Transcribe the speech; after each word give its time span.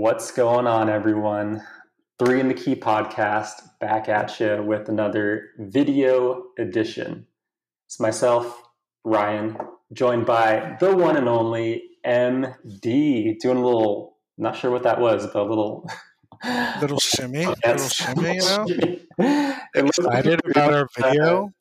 What's 0.00 0.30
going 0.30 0.68
on, 0.68 0.88
everyone? 0.88 1.64
Three 2.20 2.38
in 2.38 2.46
the 2.46 2.54
Key 2.54 2.76
podcast 2.76 3.54
back 3.80 4.08
at 4.08 4.38
you 4.38 4.62
with 4.62 4.88
another 4.88 5.48
video 5.58 6.44
edition. 6.56 7.26
It's 7.86 7.98
myself, 7.98 8.62
Ryan, 9.02 9.56
joined 9.92 10.24
by 10.24 10.76
the 10.78 10.94
one 10.94 11.16
and 11.16 11.28
only 11.28 11.82
MD, 12.06 13.40
doing 13.40 13.56
a 13.58 13.64
little, 13.64 14.18
not 14.36 14.54
sure 14.54 14.70
what 14.70 14.84
that 14.84 15.00
was, 15.00 15.26
but 15.26 15.42
a 15.42 15.42
little. 15.42 15.90
little 16.80 17.00
shimmy, 17.00 17.46
little 17.66 17.88
shimmy, 17.88 18.34
you 18.34 18.40
know. 18.40 18.66
Like 19.74 19.88
Excited 19.88 20.40
were 20.44 20.50
about 20.52 20.74
our 20.74 20.88
video. 20.96 21.52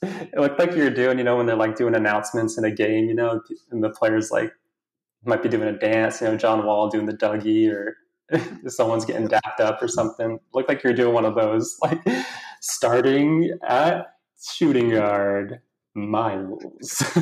It 0.00 0.38
looked 0.38 0.60
like 0.60 0.76
you 0.76 0.84
were 0.84 0.90
doing, 0.90 1.18
you 1.18 1.24
know, 1.24 1.38
when 1.38 1.46
they're 1.46 1.56
like 1.56 1.74
doing 1.74 1.96
announcements 1.96 2.56
in 2.56 2.64
a 2.64 2.70
game, 2.70 3.08
you 3.08 3.14
know, 3.14 3.42
and 3.72 3.82
the 3.82 3.90
players 3.90 4.30
like 4.30 4.52
might 5.26 5.42
be 5.42 5.48
doing 5.48 5.68
a 5.68 5.78
dance, 5.78 6.20
you 6.20 6.26
know, 6.26 6.36
John 6.36 6.64
Wall 6.66 6.88
doing 6.88 7.06
the 7.06 7.12
Dougie 7.12 7.70
or 7.70 7.96
someone's 8.68 9.04
getting 9.04 9.28
dapped 9.28 9.60
up 9.60 9.82
or 9.82 9.88
something. 9.88 10.38
Looked 10.52 10.68
like 10.68 10.82
you're 10.82 10.92
doing 10.92 11.14
one 11.14 11.24
of 11.24 11.34
those, 11.34 11.76
like 11.82 12.00
starting 12.60 13.50
at 13.66 14.14
shooting 14.40 14.90
guard, 14.90 15.60
Miles. 15.94 17.04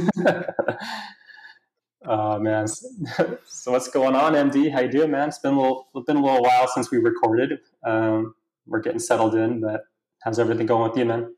Oh 2.04 2.38
man, 2.38 2.66
so 2.66 3.70
what's 3.70 3.86
going 3.88 4.16
on, 4.16 4.32
MD? 4.32 4.72
How 4.72 4.80
you 4.80 4.90
doing, 4.90 5.12
man? 5.12 5.28
It's 5.28 5.38
been 5.38 5.54
a 5.54 5.60
little, 5.60 5.86
been 6.04 6.16
a 6.16 6.22
little 6.22 6.42
while 6.42 6.66
since 6.66 6.90
we 6.90 6.98
recorded. 6.98 7.60
Um, 7.84 8.34
we're 8.66 8.80
getting 8.80 8.98
settled 8.98 9.36
in, 9.36 9.60
but 9.60 9.82
how's 10.22 10.40
everything 10.40 10.66
going 10.66 10.90
with 10.90 10.98
you, 10.98 11.04
man? 11.04 11.34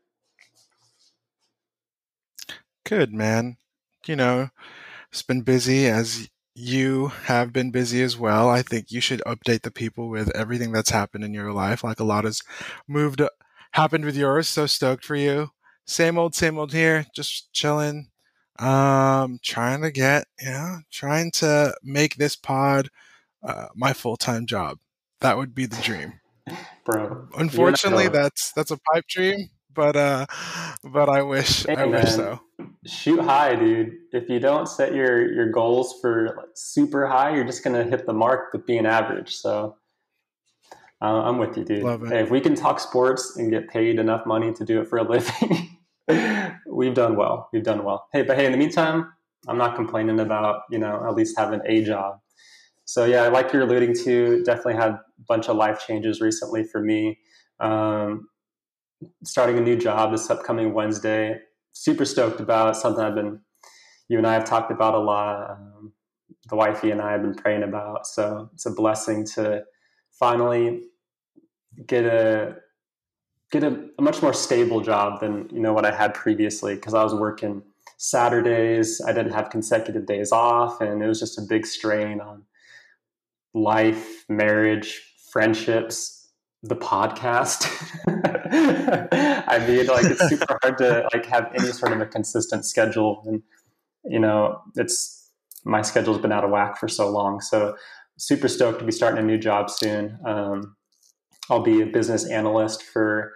Good 2.83 3.13
man. 3.13 3.57
You 4.07 4.15
know, 4.15 4.49
it's 5.11 5.21
been 5.21 5.41
busy 5.41 5.87
as 5.87 6.29
you 6.55 7.07
have 7.25 7.51
been 7.51 7.69
busy 7.69 8.01
as 8.01 8.17
well. 8.17 8.49
I 8.49 8.61
think 8.61 8.91
you 8.91 9.01
should 9.01 9.21
update 9.27 9.61
the 9.61 9.71
people 9.71 10.09
with 10.09 10.33
everything 10.35 10.71
that's 10.71 10.89
happened 10.89 11.25
in 11.25 11.33
your 11.33 11.51
life. 11.51 11.83
Like 11.83 11.99
a 11.99 12.05
lot 12.05 12.23
has 12.23 12.41
moved, 12.87 13.21
happened 13.71 14.05
with 14.05 14.15
yours. 14.15 14.47
So 14.47 14.65
stoked 14.65 15.03
for 15.03 15.17
you. 15.17 15.49
Same 15.85 16.17
old, 16.17 16.33
same 16.33 16.57
old 16.57 16.73
here. 16.73 17.05
Just 17.13 17.51
chilling. 17.53 18.07
Um, 18.57 19.39
trying 19.43 19.81
to 19.81 19.91
get, 19.91 20.27
you 20.39 20.49
know, 20.49 20.77
trying 20.89 21.31
to 21.31 21.75
make 21.83 22.15
this 22.15 22.37
pod 22.37 22.87
uh, 23.43 23.67
my 23.75 23.91
full 23.91 24.15
time 24.15 24.45
job. 24.45 24.79
That 25.19 25.37
would 25.37 25.53
be 25.53 25.65
the 25.65 25.81
dream. 25.81 26.13
Bro, 26.85 27.29
Unfortunately, 27.37 28.07
that's 28.07 28.51
that's 28.53 28.71
a 28.71 28.77
pipe 28.77 29.05
dream. 29.09 29.49
But 29.73 29.95
uh, 29.95 30.25
but 30.83 31.09
I 31.09 31.23
wish 31.23 31.65
Hey, 31.65 31.75
I 31.75 31.85
wish 31.85 32.11
so. 32.11 32.39
Shoot 32.85 33.19
high, 33.19 33.55
dude. 33.55 33.93
If 34.11 34.29
you 34.29 34.39
don't 34.39 34.67
set 34.67 34.93
your 34.93 35.31
your 35.31 35.49
goals 35.51 35.99
for 36.01 36.35
like, 36.37 36.49
super 36.55 37.07
high, 37.07 37.35
you're 37.35 37.45
just 37.45 37.63
gonna 37.63 37.83
hit 37.83 38.05
the 38.05 38.13
mark 38.13 38.53
with 38.53 38.65
being 38.65 38.85
average. 38.85 39.35
So 39.35 39.77
uh, 41.01 41.05
I'm 41.23 41.37
with 41.37 41.57
you, 41.57 41.65
dude. 41.65 41.83
Hey, 42.09 42.21
if 42.21 42.31
we 42.31 42.39
can 42.39 42.55
talk 42.55 42.79
sports 42.79 43.35
and 43.37 43.51
get 43.51 43.67
paid 43.69 43.99
enough 43.99 44.25
money 44.25 44.53
to 44.53 44.65
do 44.65 44.81
it 44.81 44.87
for 44.87 44.97
a 44.97 45.03
living, 46.07 46.57
we've 46.67 46.93
done 46.93 47.15
well. 47.15 47.49
We've 47.51 47.63
done 47.63 47.83
well. 47.83 48.07
Hey, 48.13 48.23
but 48.23 48.37
hey, 48.37 48.45
in 48.45 48.51
the 48.51 48.57
meantime, 48.57 49.11
I'm 49.47 49.57
not 49.57 49.75
complaining 49.75 50.19
about 50.19 50.61
you 50.71 50.79
know 50.79 51.05
at 51.07 51.15
least 51.15 51.37
having 51.37 51.61
a 51.65 51.83
job. 51.83 52.19
So 52.85 53.05
yeah, 53.05 53.27
like 53.29 53.51
you're 53.51 53.63
alluding 53.63 53.95
to, 54.03 54.43
definitely 54.43 54.75
had 54.75 54.91
a 54.91 55.01
bunch 55.27 55.49
of 55.49 55.57
life 55.57 55.83
changes 55.85 56.21
recently 56.21 56.63
for 56.63 56.81
me. 56.81 57.17
Um, 57.59 58.27
starting 59.23 59.57
a 59.57 59.61
new 59.61 59.75
job 59.75 60.11
this 60.11 60.29
upcoming 60.29 60.73
Wednesday. 60.73 61.39
Super 61.75 62.05
stoked 62.05 62.39
about 62.39 62.75
something 62.77 63.03
I've 63.03 63.15
been, 63.15 63.41
you 64.07 64.17
and 64.17 64.25
I 64.25 64.33
have 64.33 64.45
talked 64.45 64.71
about 64.71 64.95
a 64.95 64.99
lot. 64.99 65.51
Um, 65.51 65.93
the 66.49 66.55
wifey 66.55 66.91
and 66.91 67.01
I 67.01 67.11
have 67.11 67.21
been 67.21 67.35
praying 67.35 67.63
about. 67.63 68.07
So 68.07 68.49
it's 68.53 68.65
a 68.65 68.71
blessing 68.71 69.25
to 69.35 69.63
finally 70.11 70.83
get 71.85 72.05
a 72.05 72.55
get 73.51 73.63
a, 73.63 73.89
a 73.97 74.01
much 74.01 74.21
more 74.21 74.33
stable 74.33 74.81
job 74.81 75.19
than 75.19 75.49
you 75.51 75.59
know 75.59 75.73
what 75.73 75.85
I 75.85 75.95
had 75.95 76.13
previously 76.13 76.75
because 76.75 76.93
I 76.93 77.03
was 77.03 77.13
working 77.13 77.61
Saturdays. 77.97 79.01
I 79.05 79.11
didn't 79.13 79.33
have 79.33 79.49
consecutive 79.49 80.05
days 80.05 80.31
off, 80.31 80.81
and 80.81 81.01
it 81.03 81.07
was 81.07 81.19
just 81.19 81.37
a 81.37 81.41
big 81.41 81.65
strain 81.65 82.21
on 82.21 82.43
life, 83.53 84.25
marriage, 84.29 85.01
friendships, 85.31 86.29
the 86.63 86.75
podcast. 86.75 87.71
I 88.51 89.65
mean, 89.67 89.87
like 89.87 90.05
it's 90.05 90.27
super 90.29 90.57
hard 90.61 90.77
to 90.77 91.07
like 91.13 91.25
have 91.25 91.51
any 91.57 91.71
sort 91.71 91.93
of 91.93 92.01
a 92.01 92.05
consistent 92.05 92.65
schedule, 92.65 93.23
and 93.25 93.41
you 94.03 94.19
know, 94.19 94.61
it's 94.75 95.31
my 95.63 95.81
schedule's 95.81 96.19
been 96.19 96.31
out 96.31 96.43
of 96.43 96.51
whack 96.51 96.77
for 96.77 96.87
so 96.87 97.09
long. 97.09 97.41
So, 97.41 97.75
super 98.17 98.47
stoked 98.47 98.79
to 98.79 98.85
be 98.85 98.91
starting 98.91 99.19
a 99.19 99.25
new 99.25 99.37
job 99.37 99.69
soon. 99.69 100.19
Um, 100.25 100.75
I'll 101.49 101.63
be 101.63 101.81
a 101.81 101.85
business 101.87 102.25
analyst 102.25 102.83
for 102.83 103.33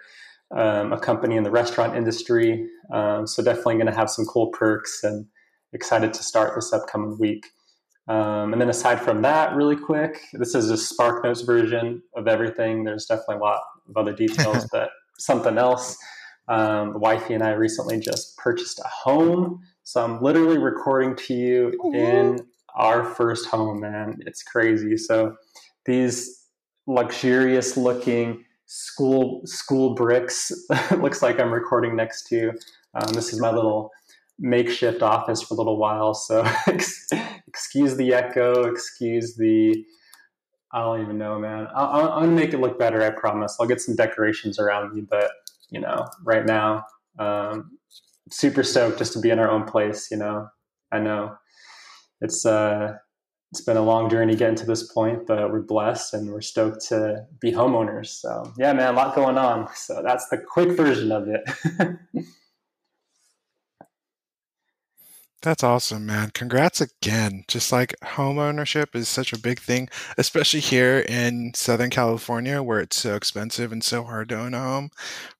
um, 0.56 0.92
a 0.92 0.98
company 0.98 1.36
in 1.36 1.42
the 1.42 1.50
restaurant 1.50 1.96
industry. 1.96 2.68
Um, 2.92 3.26
so, 3.26 3.42
definitely 3.42 3.74
going 3.74 3.86
to 3.86 3.94
have 3.94 4.10
some 4.10 4.26
cool 4.26 4.48
perks, 4.48 5.02
and 5.02 5.26
excited 5.72 6.14
to 6.14 6.22
start 6.22 6.54
this 6.54 6.72
upcoming 6.72 7.18
week. 7.18 7.46
Um, 8.08 8.52
and 8.52 8.60
then 8.60 8.68
aside 8.68 9.00
from 9.00 9.22
that, 9.22 9.54
really 9.54 9.76
quick, 9.76 10.20
this 10.32 10.54
is 10.54 10.70
a 10.70 10.76
Spark 10.76 11.22
Notes 11.22 11.42
version 11.42 12.02
of 12.16 12.26
everything. 12.26 12.84
There's 12.84 13.06
definitely 13.06 13.36
a 13.36 13.40
lot 13.40 13.62
of 13.88 13.96
other 13.96 14.12
details, 14.12 14.66
but 14.72 14.90
something 15.18 15.58
else. 15.58 15.96
Um, 16.48 16.94
the 16.94 16.98
wifey 16.98 17.34
and 17.34 17.44
I 17.44 17.50
recently 17.50 18.00
just 18.00 18.36
purchased 18.36 18.80
a 18.80 18.88
home, 18.88 19.60
so 19.84 20.02
I'm 20.02 20.20
literally 20.20 20.58
recording 20.58 21.14
to 21.26 21.34
you 21.34 21.92
in 21.94 22.40
our 22.74 23.04
first 23.04 23.46
home, 23.46 23.80
man. 23.80 24.18
It's 24.26 24.42
crazy. 24.42 24.96
So 24.96 25.36
these 25.84 26.44
luxurious 26.86 27.76
looking 27.76 28.44
school 28.66 29.42
school 29.44 29.94
bricks 29.94 30.52
looks 30.98 31.22
like 31.22 31.40
I'm 31.40 31.52
recording 31.52 31.96
next 31.96 32.28
to. 32.28 32.50
Um, 32.94 33.12
this 33.12 33.32
is 33.32 33.40
my 33.40 33.50
little 33.50 33.90
makeshift 34.40 35.02
office 35.02 35.42
for 35.42 35.54
a 35.54 35.56
little 35.56 35.76
while. 35.76 36.14
So 36.14 36.44
excuse 37.46 37.96
the 37.96 38.14
echo, 38.14 38.64
excuse 38.64 39.36
the. 39.36 39.84
I 40.72 40.80
don't 40.80 41.02
even 41.02 41.18
know, 41.18 41.38
man. 41.38 41.66
I'll, 41.74 42.12
I'll, 42.12 42.26
make 42.28 42.54
it 42.54 42.60
look 42.60 42.78
better. 42.78 43.02
I 43.02 43.10
promise. 43.10 43.56
I'll 43.60 43.66
get 43.66 43.80
some 43.80 43.96
decorations 43.96 44.56
around 44.60 44.94
me, 44.94 45.00
but 45.00 45.28
you 45.68 45.80
know, 45.80 46.06
right 46.24 46.46
now, 46.46 46.84
um, 47.18 47.76
super 48.30 48.62
stoked 48.62 48.98
just 48.98 49.12
to 49.14 49.18
be 49.18 49.30
in 49.30 49.40
our 49.40 49.50
own 49.50 49.64
place. 49.64 50.08
You 50.12 50.18
know, 50.18 50.48
I 50.92 51.00
know 51.00 51.36
it's 52.20 52.46
uh, 52.46 52.94
it's 53.50 53.62
been 53.62 53.76
a 53.76 53.82
long 53.82 54.08
journey 54.08 54.36
getting 54.36 54.54
to 54.56 54.66
this 54.66 54.92
point, 54.92 55.26
but 55.26 55.50
we're 55.50 55.62
blessed 55.62 56.14
and 56.14 56.30
we're 56.30 56.40
stoked 56.40 56.86
to 56.88 57.26
be 57.40 57.50
homeowners. 57.50 58.06
So 58.06 58.52
yeah, 58.56 58.72
man, 58.72 58.94
a 58.94 58.96
lot 58.96 59.16
going 59.16 59.38
on. 59.38 59.68
So 59.74 60.02
that's 60.04 60.28
the 60.28 60.38
quick 60.38 60.70
version 60.76 61.10
of 61.10 61.26
it. 61.26 62.24
That's 65.42 65.64
awesome, 65.64 66.04
man. 66.04 66.30
Congrats 66.34 66.82
again. 66.82 67.44
Just 67.48 67.72
like 67.72 67.94
home 68.04 68.38
ownership 68.38 68.94
is 68.94 69.08
such 69.08 69.32
a 69.32 69.38
big 69.38 69.58
thing, 69.58 69.88
especially 70.18 70.60
here 70.60 70.98
in 71.08 71.52
Southern 71.54 71.88
California 71.88 72.62
where 72.62 72.80
it's 72.80 72.96
so 73.00 73.14
expensive 73.14 73.72
and 73.72 73.82
so 73.82 74.04
hard 74.04 74.28
to 74.28 74.38
own 74.38 74.52
a 74.52 74.58
home. 74.60 74.90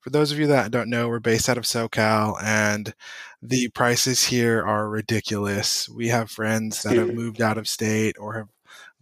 For 0.01 0.09
those 0.09 0.33
of 0.33 0.39
you 0.39 0.47
that 0.47 0.71
don't 0.71 0.89
know, 0.89 1.09
we're 1.09 1.21
based 1.21 1.51
out 1.51 1.59
of 1.59 1.65
SoCal 1.65 2.43
and 2.43 2.95
the 3.43 3.69
prices 3.69 4.25
here 4.25 4.63
are 4.65 4.89
ridiculous. 4.89 5.87
We 5.89 6.09
have 6.09 6.31
friends 6.31 6.83
that 6.83 6.97
have 6.97 7.11
moved 7.15 7.43
out 7.43 7.59
of 7.59 7.69
state 7.69 8.17
or 8.19 8.35
have 8.35 8.49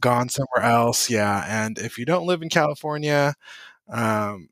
gone 0.00 0.28
somewhere 0.28 0.64
else. 0.64 1.08
Yeah. 1.08 1.44
And 1.48 1.78
if 1.78 1.96
you 1.98 2.06
don't 2.06 2.26
live 2.26 2.42
in 2.42 2.48
California, 2.48 3.34
um, 3.88 4.48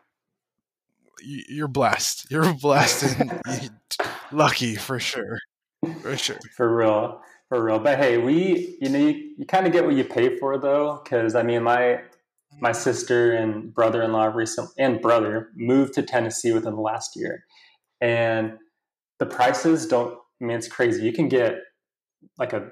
you're 1.23 1.69
blessed. 1.69 2.31
You're 2.31 2.53
blessed 2.61 3.19
and 3.19 3.41
lucky 4.33 4.77
for 4.77 4.99
sure. 5.01 5.39
For 6.03 6.17
sure. 6.17 6.39
For 6.57 6.75
real, 6.75 7.21
for 7.49 7.63
real. 7.63 7.79
But 7.79 7.99
hey, 7.99 8.19
we, 8.19 8.77
you 8.81 8.89
know, 8.89 8.99
you, 8.99 9.35
you 9.39 9.47
kind 9.47 9.67
of 9.67 9.73
get 9.73 9.85
what 9.85 9.95
you 9.95 10.05
pay 10.05 10.39
for, 10.39 10.59
though, 10.59 11.01
because 11.03 11.35
I 11.35 11.43
mean, 11.43 11.63
my 11.63 12.01
my 12.61 12.73
sister 12.73 13.33
and 13.35 13.75
brother-in-law 13.75 14.27
recent 14.27 14.71
and 14.79 15.01
brother 15.01 15.51
moved 15.55 15.95
to 15.95 16.03
Tennessee 16.03 16.53
within 16.53 16.75
the 16.75 16.81
last 16.81 17.15
year, 17.15 17.45
and 18.01 18.55
the 19.19 19.27
prices 19.27 19.87
don't. 19.87 20.19
I 20.41 20.45
mean, 20.45 20.57
it's 20.57 20.69
crazy. 20.69 21.05
You 21.05 21.13
can 21.13 21.29
get 21.29 21.61
like 22.39 22.53
a 22.53 22.71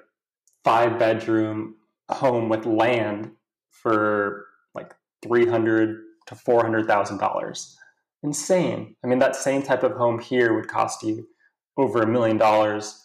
five-bedroom 0.65 1.77
home 2.11 2.49
with 2.49 2.67
land 2.67 3.31
for 3.71 4.47
like 4.75 4.95
three 5.23 5.47
hundred 5.47 5.99
to 6.27 6.35
four 6.35 6.63
hundred 6.63 6.87
thousand 6.87 7.19
dollars. 7.19 7.77
Insane. 8.23 8.97
I 9.05 9.07
mean, 9.07 9.19
that 9.19 9.37
same 9.37 9.63
type 9.63 9.83
of 9.83 9.93
home 9.93 10.19
here 10.19 10.55
would 10.55 10.69
cost 10.69 11.03
you 11.03 11.29
over 11.77 12.03
a 12.03 12.07
million 12.07 12.37
dollars. 12.37 13.01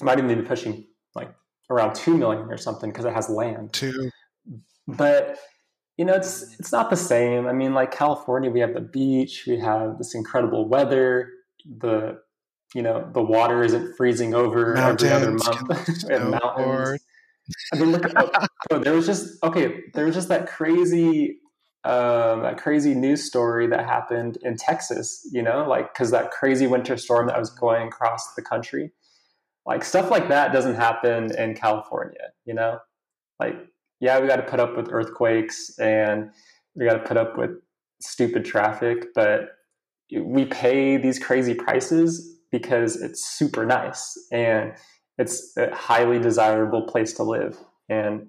Might 0.00 0.18
even 0.18 0.40
be 0.40 0.46
pushing 0.46 0.86
like 1.14 1.32
around 1.70 1.94
two 1.94 2.16
million 2.16 2.50
or 2.50 2.56
something 2.56 2.90
because 2.90 3.04
it 3.04 3.12
has 3.12 3.28
land. 3.28 3.72
Two. 3.72 4.10
But 4.86 5.38
you 5.96 6.04
know, 6.04 6.14
it's 6.14 6.54
it's 6.58 6.72
not 6.72 6.90
the 6.90 6.96
same. 6.96 7.46
I 7.46 7.52
mean, 7.52 7.74
like 7.74 7.90
California, 7.90 8.50
we 8.50 8.60
have 8.60 8.74
the 8.74 8.80
beach, 8.80 9.44
we 9.46 9.58
have 9.58 9.98
this 9.98 10.14
incredible 10.14 10.68
weather. 10.68 11.30
The 11.78 12.20
you 12.74 12.82
know 12.82 13.10
the 13.12 13.22
water 13.22 13.64
isn't 13.64 13.96
freezing 13.96 14.34
over 14.34 14.76
every 14.76 15.08
other 15.10 15.32
Mountains, 15.32 15.68
month. 15.68 16.04
we 16.08 16.14
have 16.14 16.30
mountains. 16.30 17.00
I 17.72 17.76
mean, 17.78 17.92
look, 17.92 18.04
oh, 18.70 18.78
there 18.78 18.92
was 18.92 19.06
just 19.06 19.42
okay. 19.42 19.80
There 19.94 20.06
was 20.06 20.14
just 20.14 20.28
that 20.28 20.46
crazy, 20.46 21.38
um, 21.88 22.42
that 22.42 22.58
crazy 22.58 22.94
news 22.94 23.24
story 23.24 23.66
that 23.66 23.86
happened 23.86 24.36
in 24.42 24.56
Texas. 24.56 25.26
You 25.32 25.42
know, 25.42 25.66
like 25.66 25.92
because 25.92 26.10
that 26.10 26.30
crazy 26.30 26.66
winter 26.66 26.96
storm 26.98 27.26
that 27.28 27.38
was 27.38 27.50
going 27.50 27.88
across 27.88 28.34
the 28.34 28.42
country, 28.42 28.92
like 29.64 29.84
stuff 29.84 30.10
like 30.10 30.28
that 30.28 30.52
doesn't 30.52 30.74
happen 30.74 31.34
in 31.36 31.54
California. 31.54 32.32
You 32.44 32.54
know, 32.54 32.78
like 33.40 33.56
yeah, 34.00 34.20
we 34.20 34.28
got 34.28 34.36
to 34.36 34.42
put 34.42 34.60
up 34.60 34.76
with 34.76 34.88
earthquakes 34.90 35.78
and 35.78 36.30
we 36.74 36.84
got 36.84 36.98
to 36.98 37.08
put 37.08 37.16
up 37.16 37.38
with 37.38 37.52
stupid 38.00 38.44
traffic, 38.44 39.06
but 39.14 39.48
we 40.12 40.44
pay 40.44 40.98
these 40.98 41.18
crazy 41.18 41.54
prices 41.54 42.38
because 42.52 43.00
it's 43.00 43.24
super 43.24 43.64
nice 43.64 44.16
and 44.30 44.74
it's 45.16 45.56
a 45.56 45.74
highly 45.74 46.18
desirable 46.18 46.82
place 46.82 47.12
to 47.14 47.22
live 47.22 47.58
and 47.88 48.28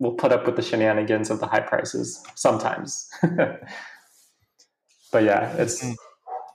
we'll 0.00 0.14
put 0.14 0.32
up 0.32 0.46
with 0.46 0.56
the 0.56 0.62
shenanigans 0.62 1.30
of 1.30 1.38
the 1.38 1.46
high 1.46 1.60
prices 1.60 2.20
sometimes. 2.34 3.08
But 5.12 5.24
yeah 5.24 5.52
it's 5.56 5.82
mm. 5.84 5.96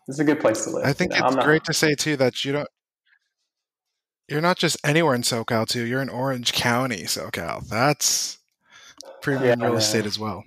it's 0.07 0.19
a 0.19 0.23
good 0.23 0.39
place 0.39 0.63
to 0.63 0.69
live. 0.69 0.85
I 0.85 0.93
think 0.93 1.13
you 1.13 1.19
know, 1.19 1.27
it's 1.27 1.35
not, 1.35 1.45
great 1.45 1.65
to 1.65 1.73
say 1.73 1.93
too 1.93 2.15
that 2.17 2.45
you 2.45 2.53
don't 2.53 2.69
you're 4.29 4.39
not 4.41 4.57
just 4.57 4.77
anywhere 4.85 5.13
in 5.13 5.21
socal 5.21 5.67
too. 5.67 5.83
You're 5.83 6.01
in 6.01 6.07
orange 6.09 6.53
county 6.53 7.03
socal. 7.03 7.67
That's 7.67 8.37
premium 9.21 9.59
yeah, 9.59 9.67
real 9.67 9.77
estate 9.77 10.05
as 10.05 10.17
well. 10.17 10.45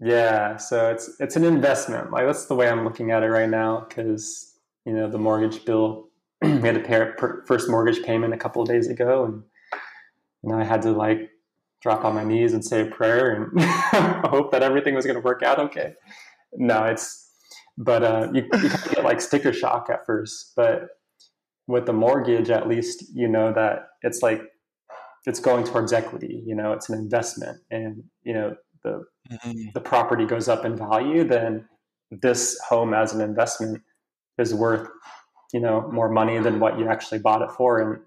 Yeah 0.00 0.56
so 0.56 0.90
it's 0.90 1.20
it's 1.20 1.36
an 1.36 1.44
investment. 1.44 2.10
Like 2.10 2.24
that's 2.24 2.46
the 2.46 2.54
way 2.54 2.70
i'm 2.70 2.84
looking 2.84 3.10
at 3.10 3.22
it 3.22 3.28
right 3.28 3.50
now 3.50 3.84
because 3.86 4.54
you 4.86 4.94
know 4.94 5.06
the 5.10 5.18
mortgage 5.18 5.62
bill 5.64 6.08
we 6.42 6.60
had 6.60 6.74
to 6.74 6.80
pay 6.80 6.96
our 6.96 7.42
first 7.46 7.68
mortgage 7.68 8.02
payment 8.02 8.32
a 8.32 8.38
couple 8.38 8.62
of 8.62 8.68
days 8.68 8.88
ago 8.88 9.24
and 9.26 9.42
you 10.42 10.50
know 10.50 10.58
i 10.58 10.64
had 10.64 10.80
to 10.80 10.92
like 10.92 11.30
drop 11.86 12.04
on 12.04 12.16
my 12.16 12.24
knees 12.24 12.52
and 12.52 12.64
say 12.64 12.80
a 12.80 12.86
prayer 12.86 13.32
and 13.32 13.60
hope 14.26 14.50
that 14.50 14.60
everything 14.60 14.92
was 14.96 15.06
going 15.06 15.14
to 15.14 15.22
work 15.22 15.44
out 15.44 15.60
okay 15.60 15.92
no 16.54 16.82
it's 16.82 17.30
but 17.78 18.02
uh, 18.02 18.28
you, 18.34 18.42
you 18.54 18.68
get 18.90 19.04
like 19.04 19.20
sticker 19.20 19.52
shock 19.52 19.86
at 19.88 20.04
first 20.04 20.52
but 20.56 20.88
with 21.68 21.86
the 21.86 21.92
mortgage 21.92 22.50
at 22.50 22.66
least 22.66 23.04
you 23.14 23.28
know 23.28 23.52
that 23.52 23.86
it's 24.02 24.20
like 24.20 24.42
it's 25.26 25.38
going 25.38 25.64
towards 25.64 25.92
equity 25.92 26.42
you 26.44 26.56
know 26.56 26.72
it's 26.72 26.88
an 26.88 26.98
investment 26.98 27.56
and 27.70 28.02
you 28.24 28.34
know 28.34 28.56
the 28.82 29.04
mm-hmm. 29.30 29.68
the 29.74 29.80
property 29.80 30.26
goes 30.26 30.48
up 30.48 30.64
in 30.64 30.76
value 30.76 31.22
then 31.22 31.68
this 32.10 32.58
home 32.68 32.92
as 32.92 33.14
an 33.14 33.20
investment 33.20 33.80
is 34.38 34.52
worth 34.52 34.88
you 35.52 35.60
know 35.60 35.88
more 35.92 36.10
money 36.10 36.40
than 36.40 36.58
what 36.58 36.80
you 36.80 36.88
actually 36.88 37.20
bought 37.20 37.42
it 37.42 37.50
for 37.56 37.80
and 37.80 38.00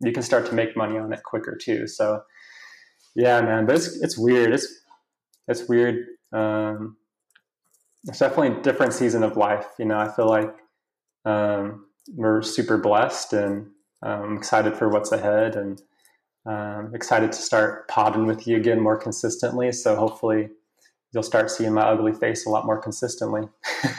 you 0.00 0.10
can 0.10 0.22
start 0.22 0.46
to 0.46 0.54
make 0.54 0.74
money 0.74 0.96
on 0.96 1.12
it 1.12 1.22
quicker 1.22 1.54
too 1.54 1.86
so 1.86 2.22
yeah 3.16 3.40
man 3.40 3.66
but 3.66 3.74
it's, 3.74 4.00
it's 4.02 4.16
weird 4.16 4.52
it's 4.52 4.82
it's 5.48 5.68
weird 5.68 6.06
um, 6.32 6.96
it's 8.04 8.18
definitely 8.18 8.56
a 8.56 8.62
different 8.62 8.92
season 8.92 9.22
of 9.22 9.36
life 9.36 9.66
you 9.78 9.84
know 9.84 9.98
i 9.98 10.08
feel 10.08 10.28
like 10.28 10.54
um, 11.24 11.86
we're 12.14 12.42
super 12.42 12.78
blessed 12.78 13.32
and 13.32 13.68
i'm 14.02 14.22
um, 14.22 14.36
excited 14.36 14.76
for 14.76 14.88
what's 14.88 15.12
ahead 15.12 15.56
and 15.56 15.82
um, 16.46 16.94
excited 16.94 17.32
to 17.32 17.38
start 17.38 17.88
podding 17.88 18.26
with 18.26 18.46
you 18.46 18.56
again 18.56 18.80
more 18.80 18.96
consistently 18.96 19.72
so 19.72 19.96
hopefully 19.96 20.48
you'll 21.12 21.22
start 21.22 21.50
seeing 21.50 21.72
my 21.72 21.82
ugly 21.82 22.12
face 22.12 22.46
a 22.46 22.50
lot 22.50 22.66
more 22.66 22.78
consistently 22.78 23.42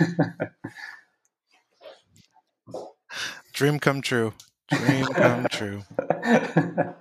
Dream 3.57 3.79
come 3.79 4.03
true. 4.03 4.33
Dream 4.69 5.07
come 5.07 5.47
true. 5.49 5.81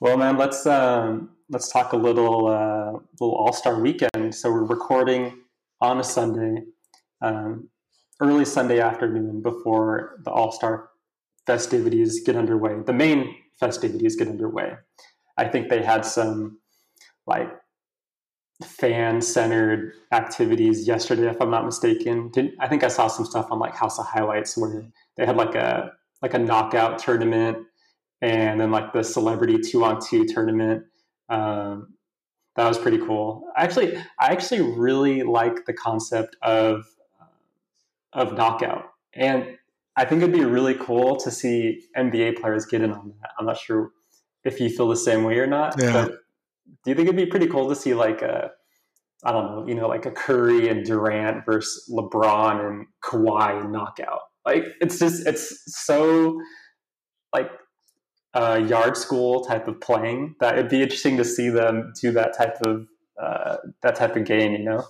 well, 0.00 0.16
man, 0.16 0.36
let's 0.36 0.66
um, 0.66 1.30
let's 1.50 1.70
talk 1.70 1.92
a 1.92 1.96
little 1.96 2.46
uh, 2.46 2.92
little 3.20 3.34
All 3.34 3.52
Star 3.52 3.80
Weekend. 3.80 4.34
So 4.34 4.50
we're 4.50 4.64
recording 4.64 5.40
on 5.80 5.98
a 5.98 6.04
Sunday, 6.04 6.62
um, 7.20 7.68
early 8.20 8.44
Sunday 8.44 8.80
afternoon 8.80 9.42
before 9.42 10.18
the 10.24 10.30
All 10.30 10.52
Star 10.52 10.90
festivities 11.46 12.22
get 12.24 12.36
underway. 12.36 12.76
The 12.86 12.92
main 12.92 13.34
festivities 13.58 14.14
get 14.14 14.28
underway. 14.28 14.74
I 15.36 15.48
think 15.48 15.68
they 15.68 15.82
had 15.82 16.04
some 16.04 16.60
like 17.26 17.50
fan 18.64 19.20
centered 19.20 19.94
activities 20.12 20.86
yesterday, 20.86 21.28
if 21.28 21.40
I'm 21.40 21.50
not 21.50 21.64
mistaken. 21.64 22.30
Did, 22.32 22.52
I 22.60 22.68
think 22.68 22.84
I 22.84 22.88
saw 22.88 23.08
some 23.08 23.24
stuff 23.24 23.48
on 23.50 23.58
like 23.58 23.74
House 23.74 23.98
of 23.98 24.06
Highlights 24.06 24.56
where 24.56 24.86
they 25.16 25.26
had 25.26 25.36
like 25.36 25.56
a 25.56 25.92
like 26.22 26.34
a 26.34 26.38
knockout 26.38 26.98
tournament 26.98 27.58
and 28.20 28.60
then 28.60 28.70
like 28.70 28.92
the 28.92 29.02
celebrity 29.02 29.58
two 29.58 29.84
on 29.84 30.00
two 30.00 30.24
tournament. 30.26 30.84
Um, 31.28 31.94
that 32.56 32.66
was 32.66 32.78
pretty 32.78 32.98
cool. 32.98 33.44
Actually, 33.56 33.96
I 34.18 34.32
actually 34.32 34.62
really 34.62 35.22
like 35.22 35.64
the 35.66 35.72
concept 35.72 36.36
of 36.42 36.84
uh, 37.20 37.26
of 38.12 38.36
knockout, 38.36 38.86
and 39.14 39.56
I 39.96 40.04
think 40.04 40.22
it'd 40.22 40.34
be 40.34 40.44
really 40.44 40.74
cool 40.74 41.16
to 41.16 41.30
see 41.30 41.82
NBA 41.96 42.40
players 42.40 42.66
get 42.66 42.82
in 42.82 42.92
on 42.92 43.14
that. 43.20 43.30
I'm 43.38 43.46
not 43.46 43.58
sure 43.58 43.90
if 44.44 44.60
you 44.60 44.70
feel 44.70 44.88
the 44.88 44.96
same 44.96 45.24
way 45.24 45.38
or 45.38 45.46
not, 45.46 45.76
yeah. 45.80 45.92
but 45.92 46.10
do 46.84 46.90
you 46.90 46.94
think 46.94 47.08
it'd 47.08 47.16
be 47.16 47.26
pretty 47.26 47.46
cool 47.46 47.68
to 47.68 47.76
see 47.76 47.94
like 47.94 48.22
a 48.22 48.50
I 49.24 49.32
don't 49.32 49.46
know, 49.46 49.66
you 49.66 49.74
know, 49.74 49.88
like 49.88 50.06
a 50.06 50.12
Curry 50.12 50.68
and 50.68 50.84
Durant 50.84 51.44
versus 51.44 51.90
LeBron 51.92 52.66
and 52.66 52.86
Kawhi 53.04 53.70
knockout? 53.70 54.20
Like 54.46 54.64
it's 54.80 54.98
just 54.98 55.26
it's 55.26 55.62
so 55.84 56.40
like 57.32 57.50
a 58.34 58.60
yard 58.60 58.96
school 58.96 59.44
type 59.44 59.68
of 59.68 59.80
playing 59.80 60.34
that 60.40 60.58
it'd 60.58 60.70
be 60.70 60.82
interesting 60.82 61.16
to 61.16 61.24
see 61.24 61.48
them 61.48 61.92
do 62.00 62.12
that 62.12 62.36
type 62.36 62.56
of 62.64 62.86
uh, 63.20 63.56
that 63.82 63.96
type 63.96 64.16
of 64.16 64.24
game. 64.24 64.52
You 64.52 64.64
know. 64.64 64.84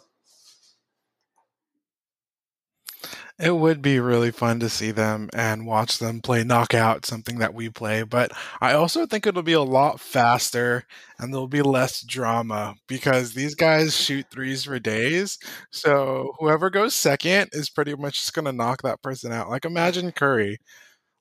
It 3.41 3.55
would 3.55 3.81
be 3.81 4.01
really 4.01 4.33
fun 4.33 4.59
to 4.61 4.69
see 4.69 4.91
them 4.91 5.31
and 5.33 5.65
watch 5.65 5.99
them 6.01 6.21
play 6.21 6.43
knockout, 6.43 7.07
something 7.07 7.39
that 7.39 7.55
we 7.55 7.71
play. 7.71 8.03
But 8.03 8.33
I 8.61 8.73
also 8.73 9.07
think 9.07 9.27
it'll 9.27 9.45
be 9.45 9.53
a 9.53 9.63
lot 9.63 10.01
faster 10.01 10.85
and 11.21 11.33
there'll 11.33 11.47
be 11.47 11.63
less 11.63 12.03
drama 12.03 12.75
because 12.89 13.35
these 13.35 13.55
guys 13.55 13.97
shoot 13.97 14.27
threes 14.33 14.65
for 14.65 14.81
days. 14.81 15.39
So 15.71 16.33
whoever 16.41 16.69
goes 16.69 16.95
second 16.95 17.51
is 17.53 17.71
pretty 17.71 17.95
much 17.95 18.17
just 18.17 18.35
going 18.35 18.47
to 18.47 18.53
knock 18.53 18.83
that 18.83 19.03
person 19.03 19.31
out. 19.31 19.49
Like 19.49 19.65
imagine 19.65 20.11
Curry. 20.11 20.59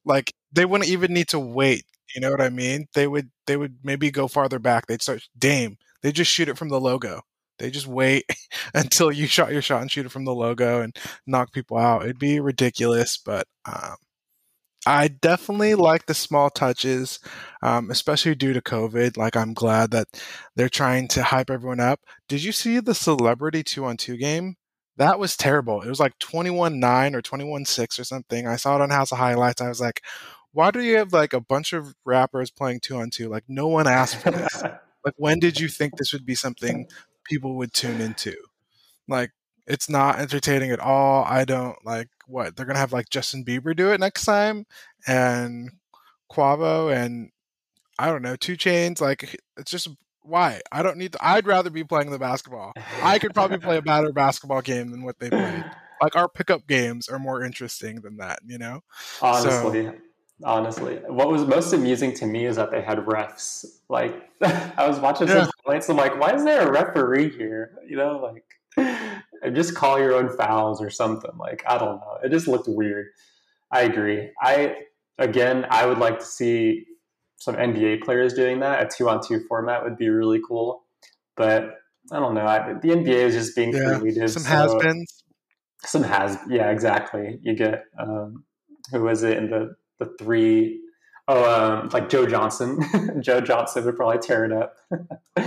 Like 0.03 0.34
they 0.51 0.65
wouldn't 0.65 0.89
even 0.89 1.13
need 1.13 1.27
to 1.30 1.39
wait. 1.39 1.86
You 2.16 2.22
know 2.22 2.32
what 2.32 2.42
I 2.42 2.50
mean? 2.50 2.88
They 2.94 3.08
would 3.08 3.30
they 3.48 3.58
would 3.58 3.78
maybe 3.84 4.12
go 4.12 4.28
farther 4.28 4.60
back. 4.60 4.88
They'd 4.88 5.02
start 5.02 5.24
Dame. 5.38 5.78
They 6.02 6.12
just 6.12 6.32
shoot 6.32 6.50
it 6.50 6.58
from 6.58 6.70
the 6.70 6.80
logo. 6.80 7.22
They 7.60 7.72
just 7.72 7.88
wait 7.88 8.26
until 8.74 9.12
you 9.12 9.28
shot 9.28 9.52
your 9.52 9.62
shot 9.62 9.82
and 9.82 9.92
shoot 9.92 10.06
it 10.06 10.12
from 10.12 10.26
the 10.26 10.34
logo 10.36 10.82
and 10.82 10.96
knock 11.26 11.52
people 11.52 11.78
out. 11.78 12.04
It'd 12.04 12.20
be 12.20 12.40
ridiculous, 12.40 13.18
but 13.18 13.48
um, 13.66 13.96
I 14.86 15.10
definitely 15.10 15.76
like 15.76 16.06
the 16.06 16.14
small 16.14 16.50
touches, 16.50 17.20
um, 17.62 17.92
especially 17.92 18.36
due 18.36 18.54
to 18.54 18.62
COVID. 18.62 19.18
Like, 19.18 19.36
I'm 19.36 19.54
glad 19.54 19.92
that 19.92 20.08
they're 20.56 20.70
trying 20.70 21.10
to 21.10 21.24
hype 21.24 21.50
everyone 21.50 21.82
up. 21.82 22.00
Did 22.30 22.44
you 22.44 22.52
see 22.54 22.80
the 22.80 22.96
celebrity 22.96 23.64
two 23.64 23.84
on 23.86 23.98
two 23.98 24.16
game? 24.18 24.56
That 24.98 25.20
was 25.20 25.36
terrible. 25.38 25.82
It 25.82 25.90
was 25.90 26.00
like 26.00 26.18
21 26.20 26.80
9 26.80 27.16
or 27.16 27.22
21 27.22 27.66
6 27.66 28.00
or 28.00 28.04
something. 28.06 28.48
I 28.48 28.56
saw 28.56 28.76
it 28.76 28.82
on 28.82 28.90
House 28.90 29.12
of 29.12 29.18
Highlights. 29.20 29.62
I 29.62 29.68
was 29.70 29.82
like, 29.82 30.02
why 30.58 30.72
do 30.72 30.82
you 30.82 30.98
have 30.98 31.14
like 31.14 31.34
a 31.34 31.42
bunch 31.42 31.74
of 31.74 31.94
rappers 32.04 32.52
playing 32.52 32.80
two 32.82 32.98
on 32.98 33.10
two? 33.10 33.30
Like, 33.30 33.44
no 33.48 33.68
one 33.68 33.88
asked 33.88 34.18
for 34.18 34.32
this. 34.32 34.64
like, 35.06 35.14
when 35.18 35.40
did 35.40 35.60
you 35.60 35.68
think 35.68 35.98
this 35.98 36.12
would 36.14 36.26
be 36.26 36.36
something 36.36 36.88
people 37.28 37.56
would 37.56 37.74
tune 37.74 38.02
into. 38.02 38.36
Like 39.08 39.32
it's 39.66 39.90
not 39.90 40.20
entertaining 40.20 40.72
at 40.72 40.80
all. 40.80 41.24
I 41.26 41.46
don't 41.46 41.78
like 41.86 42.10
what 42.26 42.56
they're 42.56 42.66
gonna 42.66 42.80
have 42.80 42.94
like 42.94 43.10
Justin 43.10 43.46
Bieber 43.46 43.76
do 43.76 43.92
it 43.92 44.00
next 44.00 44.26
time 44.26 44.66
and 45.06 45.72
Quavo 46.32 46.94
and 46.94 47.32
I 48.00 48.08
don't 48.08 48.22
know, 48.22 48.36
2 48.36 48.58
Chainz. 48.58 49.02
Like 49.02 49.40
it's 49.58 49.72
just 49.72 49.90
why? 50.22 50.62
I 50.72 50.84
don't 50.84 50.98
need 50.98 51.14
to, 51.14 51.26
I'd 51.26 51.48
rather 51.48 51.70
be 51.70 51.84
playing 51.84 52.12
the 52.12 52.20
basketball. 52.20 52.74
I 53.02 53.18
could 53.18 53.34
probably 53.34 53.60
play 53.60 53.78
a 53.78 53.82
better 53.84 54.12
basketball 54.12 54.62
game 54.62 54.92
than 54.92 55.04
what 55.04 55.20
they 55.20 55.30
played. 55.30 55.66
Like 56.00 56.16
our 56.16 56.30
pickup 56.30 56.68
games 56.68 57.10
are 57.10 57.18
more 57.18 57.44
interesting 57.44 58.02
than 58.02 58.18
that, 58.18 58.38
you 58.46 58.60
know? 58.60 58.82
Honestly. 59.20 59.86
So, 59.86 59.94
honestly. 60.44 61.00
What 61.08 61.29
was 61.29 61.46
most 61.46 61.74
amusing 61.74 62.13
to 62.15 62.25
me 62.25 62.46
is 62.46 62.56
that 62.56 62.72
they 62.72 62.82
had 62.82 63.00
refs. 63.00 63.65
Like 63.89 64.29
I 64.41 64.88
was 64.88 65.00
watching 65.00 65.27
yeah. 65.27 65.44
some 65.44 65.51
highlights, 65.65 65.89
I'm 65.89 65.98
like, 65.98 66.20
why 66.20 66.34
is 66.34 66.44
there 66.44 66.67
a 66.67 66.72
referee 66.72 67.29
here? 67.29 67.77
You 67.88 67.98
know, 67.98 68.17
like 68.17 69.53
just 69.53 69.75
call 69.75 70.00
your 70.00 70.13
own 70.13 70.36
fouls 70.36 70.82
or 70.82 70.89
something. 70.89 71.32
Like 71.38 71.63
I 71.67 71.77
don't 71.77 72.00
know. 72.00 72.17
It 72.24 72.29
just 72.29 72.48
looked 72.48 72.67
weird. 72.67 73.08
I 73.72 73.82
agree. 73.82 74.32
I 74.41 74.75
again, 75.17 75.65
I 75.70 75.86
would 75.86 75.98
like 75.98 76.20
to 76.20 76.25
see 76.25 76.86
some 77.38 77.56
NBA 77.56 78.03
players 78.03 78.34
doing 78.34 78.60
that. 78.62 78.84
A 78.84 78.89
two 78.96 79.10
on 79.10 79.25
two 79.25 79.41
format 79.48 79.84
would 79.84 79.98
be 79.98 80.10
really 80.10 80.41
cool. 80.48 80.84
But 81.36 81.75
I 82.12 82.20
don't 82.20 82.34
know. 82.34 82.46
I, 82.46 82.74
the 82.74 82.89
NBA 82.89 83.08
is 83.08 83.36
just 83.36 83.56
being 83.56 83.74
yeah, 83.74 84.00
creative. 84.00 84.32
Some 84.32 84.44
so, 84.44 84.50
has 84.50 84.75
beens. 84.75 85.24
Some 85.84 86.03
has, 86.03 86.38
yeah, 86.50 86.72
exactly. 86.72 87.39
You 87.41 87.56
get 87.56 87.84
um, 88.00 88.44
who 88.91 89.03
was 89.03 89.24
it 89.24 89.38
in 89.38 89.50
the 89.50 89.75
the 90.00 90.13
three 90.20 90.82
Oh, 91.30 91.44
um, 91.44 91.89
like 91.89 92.08
Joe 92.10 92.25
Johnson. 92.25 92.80
Joe 93.22 93.42
Johnson 93.42 93.84
would 93.86 93.98
probably 93.98 94.20
tear 94.20 94.46
it 94.46 94.54
up. 94.54 94.77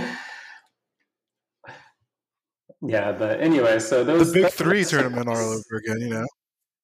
yeah, 2.81 3.11
but 3.11 3.41
anyway, 3.41 3.79
so 3.79 4.03
those 4.03 4.31
the 4.31 4.43
big 4.43 4.51
three 4.51 4.85
tournament 4.85 5.27
all 5.27 5.37
over 5.37 5.77
again, 5.77 5.99
you 6.01 6.09
know. 6.09 6.27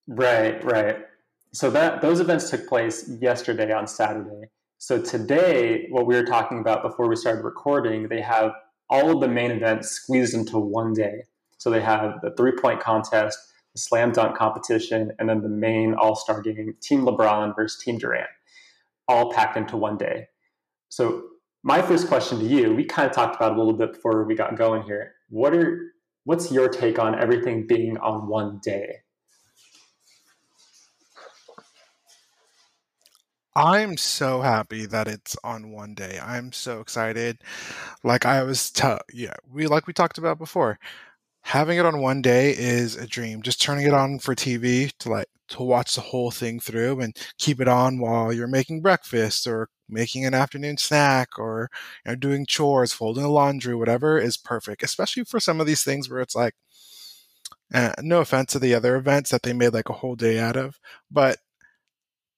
Right, 0.07 0.63
right. 0.63 0.97
So 1.53 1.69
that 1.71 2.01
those 2.01 2.19
events 2.19 2.49
took 2.49 2.67
place 2.67 3.07
yesterday 3.21 3.71
on 3.71 3.85
Saturday. 3.85 4.49
So 4.79 4.99
today, 4.99 5.87
what 5.89 6.07
we 6.07 6.15
were 6.15 6.25
talking 6.25 6.59
about 6.59 6.81
before 6.81 7.07
we 7.07 7.15
started 7.15 7.43
recording, 7.43 8.07
they 8.07 8.21
have 8.21 8.51
all 8.89 9.11
of 9.13 9.21
the 9.21 9.27
main 9.27 9.51
events 9.51 9.89
squeezed 9.89 10.33
into 10.33 10.57
one 10.57 10.93
day. 10.93 11.23
So 11.57 11.69
they 11.69 11.81
have 11.81 12.19
the 12.21 12.31
three 12.35 12.53
point 12.53 12.79
contest, 12.79 13.37
slam 13.77 14.11
dunk 14.11 14.37
competition, 14.37 15.11
and 15.19 15.29
then 15.29 15.41
the 15.41 15.49
main 15.49 15.93
All 15.93 16.15
Star 16.15 16.41
game, 16.41 16.75
Team 16.81 17.05
LeBron 17.05 17.55
versus 17.55 17.81
Team 17.83 17.97
Durant, 17.97 18.29
all 19.07 19.31
packed 19.31 19.57
into 19.57 19.77
one 19.77 19.97
day. 19.97 20.27
So 20.89 21.23
my 21.63 21.81
first 21.81 22.07
question 22.07 22.39
to 22.39 22.45
you, 22.45 22.73
we 22.73 22.85
kind 22.85 23.09
of 23.09 23.15
talked 23.15 23.35
about 23.35 23.53
a 23.53 23.57
little 23.57 23.73
bit 23.73 23.93
before 23.93 24.23
we 24.23 24.35
got 24.35 24.55
going 24.55 24.83
here. 24.83 25.13
What 25.29 25.53
are 25.53 25.91
what's 26.23 26.51
your 26.51 26.69
take 26.69 26.99
on 26.99 27.19
everything 27.19 27.67
being 27.67 27.97
on 27.97 28.27
one 28.27 28.59
day? 28.63 28.97
I'm 33.57 33.97
so 33.97 34.41
happy 34.41 34.85
that 34.85 35.07
it's 35.07 35.35
on 35.43 35.71
one 35.71 35.95
day. 35.95 36.19
I'm 36.23 36.51
so 36.51 36.79
excited. 36.79 37.39
Like 38.03 38.23
I 38.23 38.43
was 38.43 38.69
tell 38.69 38.99
yeah, 39.11 39.33
we 39.51 39.65
like 39.65 39.87
we 39.87 39.93
talked 39.93 40.19
about 40.19 40.37
before. 40.37 40.79
Having 41.47 41.77
it 41.77 41.85
on 41.85 42.01
one 42.01 42.21
day 42.21 42.51
is 42.51 42.97
a 42.97 43.07
dream. 43.07 43.41
Just 43.41 43.61
turning 43.61 43.87
it 43.87 43.93
on 43.93 44.19
for 44.19 44.35
TV 44.35 44.91
to 44.99 45.09
like 45.09 45.27
to 45.47 45.63
watch 45.63 45.95
the 45.95 46.01
whole 46.01 46.29
thing 46.29 46.59
through 46.59 46.99
and 46.99 47.15
keep 47.37 47.61
it 47.61 47.69
on 47.69 47.99
while 47.99 48.33
you're 48.33 48.47
making 48.47 48.81
breakfast 48.81 49.47
or 49.47 49.69
making 49.87 50.25
an 50.25 50.33
afternoon 50.33 50.77
snack 50.77 51.39
or 51.39 51.69
you 52.05 52.11
know 52.11 52.15
doing 52.17 52.45
chores, 52.45 52.91
folding 52.91 53.23
the 53.23 53.29
laundry, 53.29 53.73
whatever 53.73 54.19
is 54.19 54.35
perfect. 54.35 54.83
Especially 54.83 55.23
for 55.23 55.39
some 55.39 55.61
of 55.61 55.67
these 55.67 55.83
things 55.85 56.09
where 56.09 56.19
it's 56.19 56.35
like 56.35 56.53
uh, 57.73 57.93
no 58.01 58.19
offense 58.19 58.51
to 58.51 58.59
the 58.59 58.73
other 58.75 58.97
events 58.97 59.29
that 59.29 59.43
they 59.43 59.53
made 59.53 59.73
like 59.73 59.87
a 59.87 59.93
whole 59.93 60.15
day 60.17 60.39
out 60.39 60.57
of, 60.57 60.77
but 61.09 61.37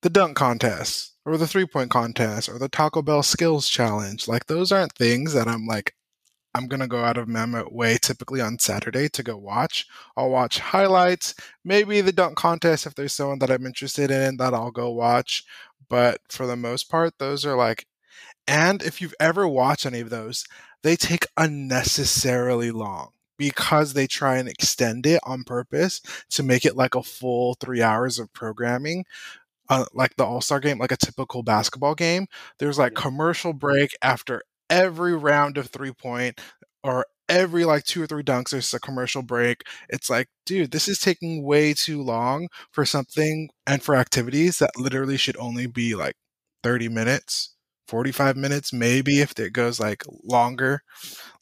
the 0.02 0.10
dunk 0.10 0.36
contest 0.36 1.16
or 1.26 1.36
the 1.36 1.48
three 1.48 1.66
point 1.66 1.90
contest 1.90 2.48
or 2.48 2.60
the 2.60 2.68
Taco 2.68 3.02
Bell 3.02 3.24
skills 3.24 3.68
challenge. 3.68 4.28
Like 4.28 4.46
those 4.46 4.70
aren't 4.70 4.92
things 4.92 5.32
that 5.32 5.48
I'm 5.48 5.66
like 5.66 5.94
I'm 6.54 6.66
gonna 6.66 6.88
go 6.88 7.04
out 7.04 7.16
of 7.18 7.28
my 7.28 7.62
way 7.70 7.96
typically 8.00 8.40
on 8.40 8.58
Saturday 8.58 9.08
to 9.10 9.22
go 9.22 9.36
watch. 9.36 9.86
I'll 10.16 10.30
watch 10.30 10.58
highlights, 10.58 11.34
maybe 11.64 12.00
the 12.00 12.12
dunk 12.12 12.36
contest 12.36 12.86
if 12.86 12.94
there's 12.94 13.12
someone 13.12 13.38
that 13.40 13.50
I'm 13.50 13.66
interested 13.66 14.10
in 14.10 14.36
that 14.38 14.54
I'll 14.54 14.70
go 14.72 14.90
watch. 14.90 15.44
But 15.88 16.20
for 16.28 16.46
the 16.46 16.56
most 16.56 16.90
part, 16.90 17.18
those 17.18 17.46
are 17.46 17.56
like 17.56 17.86
and 18.48 18.82
if 18.82 19.00
you've 19.00 19.14
ever 19.20 19.46
watched 19.48 19.86
any 19.86 20.00
of 20.00 20.10
those, 20.10 20.44
they 20.82 20.96
take 20.96 21.26
unnecessarily 21.36 22.70
long 22.70 23.10
because 23.38 23.94
they 23.94 24.06
try 24.06 24.36
and 24.38 24.48
extend 24.48 25.06
it 25.06 25.20
on 25.24 25.44
purpose 25.44 26.00
to 26.30 26.42
make 26.42 26.64
it 26.64 26.76
like 26.76 26.94
a 26.94 27.02
full 27.02 27.54
three 27.54 27.82
hours 27.82 28.18
of 28.18 28.32
programming 28.32 29.04
uh, 29.68 29.84
like 29.94 30.16
the 30.16 30.24
All 30.24 30.40
Star 30.40 30.60
game, 30.60 30.78
like 30.78 30.92
a 30.92 30.96
typical 30.96 31.42
basketball 31.42 31.94
game, 31.94 32.26
there's 32.58 32.78
like 32.78 32.94
commercial 32.94 33.52
break 33.52 33.96
after 34.02 34.42
every 34.70 35.14
round 35.14 35.58
of 35.58 35.66
three 35.66 35.92
point 35.92 36.40
or 36.82 37.04
every 37.28 37.64
like 37.64 37.84
two 37.84 38.02
or 38.02 38.06
three 38.06 38.22
dunks 38.22 38.50
there's 38.50 38.72
a 38.72 38.80
commercial 38.80 39.22
break. 39.22 39.62
It's 39.88 40.08
like 40.08 40.28
dude 40.46 40.70
this 40.70 40.88
is 40.88 40.98
taking 40.98 41.44
way 41.44 41.74
too 41.74 42.02
long 42.02 42.48
for 42.72 42.86
something 42.86 43.50
and 43.66 43.82
for 43.82 43.94
activities 43.96 44.58
that 44.60 44.78
literally 44.78 45.16
should 45.16 45.36
only 45.36 45.66
be 45.66 45.94
like 45.94 46.14
30 46.62 46.88
minutes 46.88 47.54
45 47.88 48.36
minutes 48.36 48.72
maybe 48.72 49.20
if 49.20 49.38
it 49.38 49.52
goes 49.52 49.80
like 49.80 50.04
longer. 50.22 50.82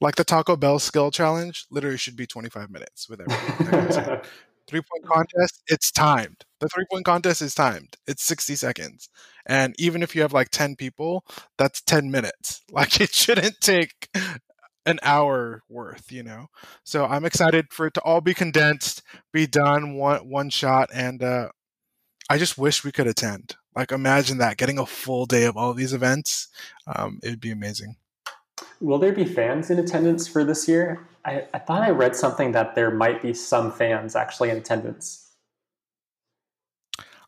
Like 0.00 0.16
the 0.16 0.24
taco 0.24 0.56
bell 0.56 0.78
skill 0.78 1.10
challenge 1.10 1.66
literally 1.70 1.98
should 1.98 2.16
be 2.16 2.26
25 2.26 2.70
minutes 2.70 3.08
with 3.08 3.20
everything 3.20 4.18
three 4.68 4.80
point 4.82 5.04
contest, 5.06 5.62
it's 5.68 5.90
timed. 5.90 6.44
The 6.60 6.68
three 6.68 6.84
point 6.90 7.04
contest 7.04 7.42
is 7.42 7.54
timed. 7.54 7.96
It's 8.06 8.22
60 8.24 8.54
seconds. 8.56 9.08
And 9.46 9.74
even 9.78 10.02
if 10.02 10.14
you 10.14 10.22
have 10.22 10.32
like 10.32 10.50
10 10.50 10.76
people, 10.76 11.24
that's 11.58 11.80
10 11.82 12.10
minutes. 12.10 12.62
Like 12.70 13.00
it 13.00 13.12
shouldn't 13.14 13.60
take 13.60 14.08
an 14.86 14.98
hour 15.02 15.62
worth, 15.68 16.12
you 16.12 16.22
know? 16.22 16.46
So 16.84 17.06
I'm 17.06 17.24
excited 17.24 17.66
for 17.72 17.86
it 17.86 17.94
to 17.94 18.00
all 18.02 18.20
be 18.20 18.34
condensed, 18.34 19.02
be 19.32 19.46
done 19.46 19.94
one 19.96 20.28
one 20.28 20.50
shot 20.50 20.90
and 20.94 21.22
uh 21.22 21.48
I 22.30 22.38
just 22.38 22.58
wish 22.58 22.84
we 22.84 22.92
could 22.92 23.06
attend. 23.06 23.56
Like 23.76 23.92
imagine 23.92 24.38
that 24.38 24.56
getting 24.58 24.78
a 24.78 24.86
full 24.86 25.26
day 25.26 25.44
of 25.44 25.56
all 25.56 25.74
these 25.74 25.92
events. 25.94 26.48
Um, 26.86 27.20
it 27.22 27.30
would 27.30 27.40
be 27.40 27.50
amazing. 27.52 27.96
Will 28.80 28.98
there 28.98 29.12
be 29.12 29.24
fans 29.24 29.70
in 29.70 29.78
attendance 29.78 30.28
for 30.28 30.44
this 30.44 30.68
year? 30.68 31.06
I, 31.24 31.46
I 31.52 31.58
thought 31.58 31.82
I 31.82 31.90
read 31.90 32.14
something 32.14 32.52
that 32.52 32.74
there 32.74 32.90
might 32.90 33.22
be 33.22 33.34
some 33.34 33.72
fans 33.72 34.14
actually 34.14 34.50
in 34.50 34.56
attendance. 34.56 35.30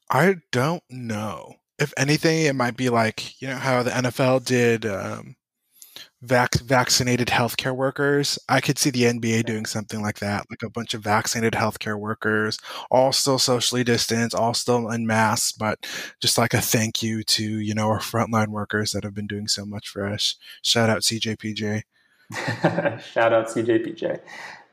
I 0.09 0.37
don't 0.53 0.83
know. 0.89 1.57
If 1.79 1.93
anything, 1.97 2.45
it 2.45 2.55
might 2.55 2.77
be 2.77 2.89
like 2.89 3.41
you 3.41 3.49
know 3.49 3.57
how 3.57 3.83
the 3.83 3.91
NFL 3.91 4.45
did 4.45 4.85
um, 4.85 5.37
vac- 6.23 6.61
vaccinated 6.61 7.29
healthcare 7.29 7.75
workers. 7.75 8.39
I 8.49 8.61
could 8.61 8.79
see 8.79 8.91
the 8.91 9.05
NBA 9.05 9.45
doing 9.47 9.67
something 9.67 10.03
like 10.03 10.19
that, 10.19 10.47
like 10.51 10.63
a 10.63 10.71
bunch 10.71 10.95
of 10.95 11.03
vaccinated 11.03 11.55
healthcare 11.55 11.99
workers, 11.99 12.59
all 12.91 13.13
still 13.13 13.39
socially 13.39 13.85
distanced, 13.85 14.35
all 14.35 14.55
still 14.55 14.91
in 14.91 15.07
masks, 15.07 15.53
but 15.53 15.87
just 16.21 16.39
like 16.39 16.55
a 16.55 16.61
thank 16.61 17.03
you 17.03 17.23
to 17.25 17.59
you 17.59 17.75
know 17.75 17.89
our 17.89 18.01
frontline 18.01 18.49
workers 18.49 18.93
that 18.93 19.05
have 19.05 19.15
been 19.15 19.27
doing 19.27 19.49
so 19.49 19.65
much 19.65 19.89
for 19.89 20.07
us. 20.07 20.37
Shout 20.63 20.91
out 20.91 21.03
CJPJ. 21.03 21.83
Shout 23.13 23.33
out 23.33 23.49
CJPJ, 23.49 24.21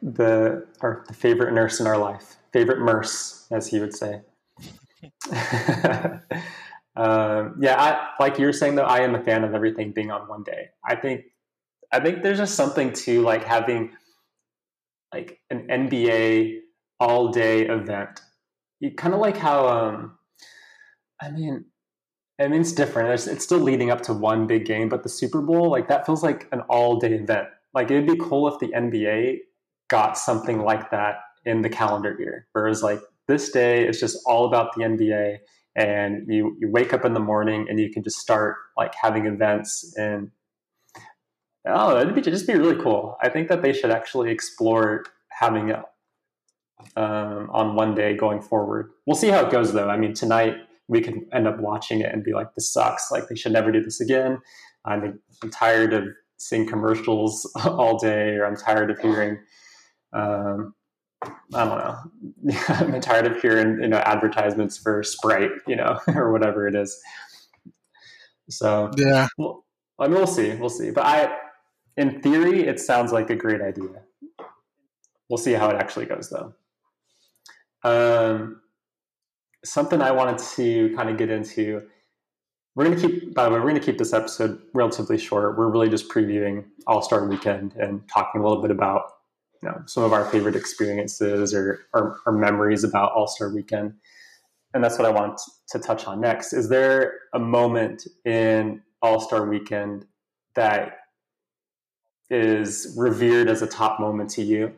the 0.01 0.67
our 0.81 1.03
the 1.07 1.13
favorite 1.13 1.53
nurse 1.53 1.79
in 1.79 1.87
our 1.87 1.97
life, 1.97 2.37
favorite 2.51 2.83
nurse, 2.83 3.47
as 3.51 3.67
he 3.67 3.79
would 3.79 3.95
say. 3.95 4.21
um, 6.95 7.55
yeah, 7.59 7.75
I, 7.77 8.09
like 8.19 8.37
you're 8.37 8.53
saying 8.53 8.75
though, 8.75 8.83
I 8.83 8.99
am 8.99 9.15
a 9.15 9.23
fan 9.23 9.43
of 9.43 9.53
everything 9.53 9.91
being 9.91 10.11
on 10.11 10.27
one 10.27 10.43
day. 10.43 10.69
I 10.85 10.95
think, 10.95 11.25
I 11.91 11.99
think 11.99 12.21
there's 12.21 12.37
just 12.37 12.55
something 12.55 12.91
to 12.93 13.21
like 13.21 13.43
having 13.43 13.91
like 15.13 15.39
an 15.49 15.67
NBA 15.67 16.59
all 16.99 17.29
day 17.29 17.67
event. 17.67 18.21
You 18.79 18.91
kind 18.91 19.13
of 19.13 19.19
like 19.19 19.37
how, 19.37 19.67
um, 19.67 20.17
I 21.21 21.31
mean, 21.31 21.65
I 22.39 22.47
mean, 22.47 22.61
it's 22.61 22.73
different. 22.73 23.09
It's, 23.11 23.25
it's 23.25 23.43
still 23.43 23.59
leading 23.59 23.89
up 23.89 24.01
to 24.01 24.13
one 24.13 24.45
big 24.45 24.65
game, 24.65 24.89
but 24.89 25.03
the 25.03 25.09
Super 25.09 25.41
Bowl, 25.41 25.71
like 25.71 25.87
that 25.87 26.05
feels 26.05 26.21
like 26.21 26.47
an 26.51 26.61
all 26.69 26.99
day 26.99 27.13
event. 27.13 27.47
Like 27.73 27.89
it'd 27.89 28.05
be 28.05 28.17
cool 28.17 28.47
if 28.47 28.59
the 28.59 28.67
NBA 28.67 29.39
got 29.89 30.17
something 30.17 30.61
like 30.61 30.91
that 30.91 31.15
in 31.45 31.61
the 31.61 31.69
calendar 31.69 32.15
year, 32.19 32.47
whereas 32.51 32.83
like 32.83 32.99
this 33.27 33.49
day 33.51 33.87
is 33.87 33.99
just 33.99 34.17
all 34.25 34.45
about 34.45 34.75
the 34.75 34.83
NBA, 34.83 35.37
and 35.75 36.25
you 36.27 36.55
you 36.59 36.69
wake 36.69 36.93
up 36.93 37.05
in 37.05 37.13
the 37.13 37.19
morning 37.19 37.67
and 37.69 37.79
you 37.79 37.91
can 37.91 38.03
just 38.03 38.17
start 38.17 38.55
like 38.75 38.93
having 39.01 39.25
events 39.25 39.93
and 39.97 40.31
oh, 41.69 41.99
it'd 41.99 42.15
be 42.15 42.21
just 42.21 42.47
be 42.47 42.55
really 42.55 42.81
cool. 42.81 43.17
I 43.21 43.29
think 43.29 43.49
that 43.49 43.61
they 43.61 43.73
should 43.73 43.91
actually 43.91 44.31
explore 44.31 45.05
having 45.29 45.69
it 45.69 45.79
um, 46.95 47.49
on 47.51 47.75
one 47.75 47.95
day 47.95 48.15
going 48.15 48.41
forward. 48.41 48.91
We'll 49.05 49.15
see 49.15 49.29
how 49.29 49.45
it 49.45 49.51
goes 49.51 49.73
though. 49.73 49.89
I 49.89 49.97
mean, 49.97 50.13
tonight 50.13 50.57
we 50.87 51.01
could 51.01 51.25
end 51.33 51.47
up 51.47 51.59
watching 51.59 52.01
it 52.01 52.13
and 52.13 52.23
be 52.23 52.33
like, 52.33 52.53
this 52.55 52.71
sucks. 52.71 53.11
Like 53.11 53.27
they 53.27 53.35
should 53.35 53.51
never 53.51 53.71
do 53.71 53.83
this 53.83 53.99
again. 53.99 54.39
I'm, 54.85 55.19
I'm 55.43 55.51
tired 55.51 55.93
of 55.93 56.07
seeing 56.37 56.67
commercials 56.67 57.49
all 57.65 57.97
day, 57.97 58.35
or 58.35 58.45
I'm 58.45 58.55
tired 58.55 58.89
of 58.89 58.99
hearing, 58.99 59.37
um, 60.13 60.73
I 61.53 61.65
don't 61.65 61.77
know, 61.77 62.55
I'm 62.69 63.01
tired 63.01 63.25
of 63.25 63.41
hearing 63.41 63.81
you 63.81 63.87
know 63.87 63.97
advertisements 63.97 64.77
for 64.77 65.03
Sprite, 65.03 65.51
you 65.67 65.75
know, 65.75 65.99
or 66.07 66.31
whatever 66.31 66.67
it 66.67 66.75
is. 66.75 66.97
So 68.49 68.91
yeah, 68.97 69.27
well, 69.37 69.65
I 69.99 70.07
mean, 70.07 70.15
we'll 70.15 70.27
see, 70.27 70.53
we'll 70.55 70.69
see. 70.69 70.91
But 70.91 71.05
I, 71.05 71.37
in 71.97 72.21
theory, 72.21 72.67
it 72.67 72.79
sounds 72.79 73.11
like 73.11 73.29
a 73.29 73.35
great 73.35 73.61
idea. 73.61 74.03
We'll 75.29 75.37
see 75.37 75.53
how 75.53 75.69
it 75.69 75.75
actually 75.75 76.05
goes, 76.05 76.29
though. 76.29 76.53
Um, 77.83 78.61
something 79.65 80.01
I 80.01 80.11
wanted 80.11 80.37
to 80.55 80.95
kind 80.95 81.09
of 81.09 81.17
get 81.17 81.29
into. 81.29 81.81
We're 82.75 82.85
going 82.85 82.99
to 82.99 83.07
keep, 83.07 83.33
by 83.33 83.45
the 83.45 83.49
way, 83.49 83.57
we're 83.57 83.69
going 83.69 83.81
to 83.81 83.85
keep 83.85 83.97
this 83.97 84.13
episode 84.13 84.61
relatively 84.73 85.17
short. 85.17 85.57
We're 85.57 85.69
really 85.69 85.89
just 85.89 86.09
previewing 86.09 86.65
All 86.85 87.01
Star 87.01 87.27
Weekend 87.27 87.73
and 87.73 88.07
talking 88.07 88.41
a 88.41 88.47
little 88.47 88.61
bit 88.61 88.71
about 88.71 89.11
you 89.63 89.69
know 89.69 89.81
some 89.87 90.03
of 90.03 90.13
our 90.13 90.25
favorite 90.25 90.55
experiences 90.55 91.55
or, 91.55 91.79
or, 91.93 92.19
or 92.27 92.31
memories 92.31 92.83
about 92.83 93.11
All 93.13 93.27
Star 93.27 93.49
Weekend. 93.53 93.93
And 94.73 94.83
that's 94.83 94.99
what 94.99 95.07
I 95.07 95.11
want 95.11 95.41
to 95.69 95.79
touch 95.79 96.05
on 96.05 96.21
next. 96.21 96.53
Is 96.53 96.69
there 96.69 97.13
a 97.33 97.39
moment 97.39 98.05
in 98.25 98.83
All 99.01 99.19
Star 99.19 99.47
Weekend 99.47 100.05
that 100.55 100.97
is 102.29 102.93
revered 102.97 103.49
as 103.49 103.61
a 103.61 103.67
top 103.67 103.99
moment 103.99 104.29
to 104.31 104.43
you 104.43 104.73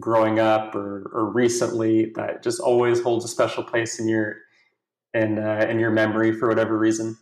growing 0.00 0.38
up 0.38 0.74
or, 0.74 1.10
or 1.12 1.30
recently 1.30 2.12
that 2.16 2.42
just 2.42 2.60
always 2.60 3.02
holds 3.02 3.24
a 3.24 3.28
special 3.28 3.62
place 3.62 3.98
in 4.00 4.08
your 4.08 4.36
in 5.14 5.38
uh, 5.38 5.66
in 5.68 5.78
your 5.78 5.90
memory 5.90 6.32
for 6.32 6.48
whatever 6.48 6.78
reason? 6.78 7.16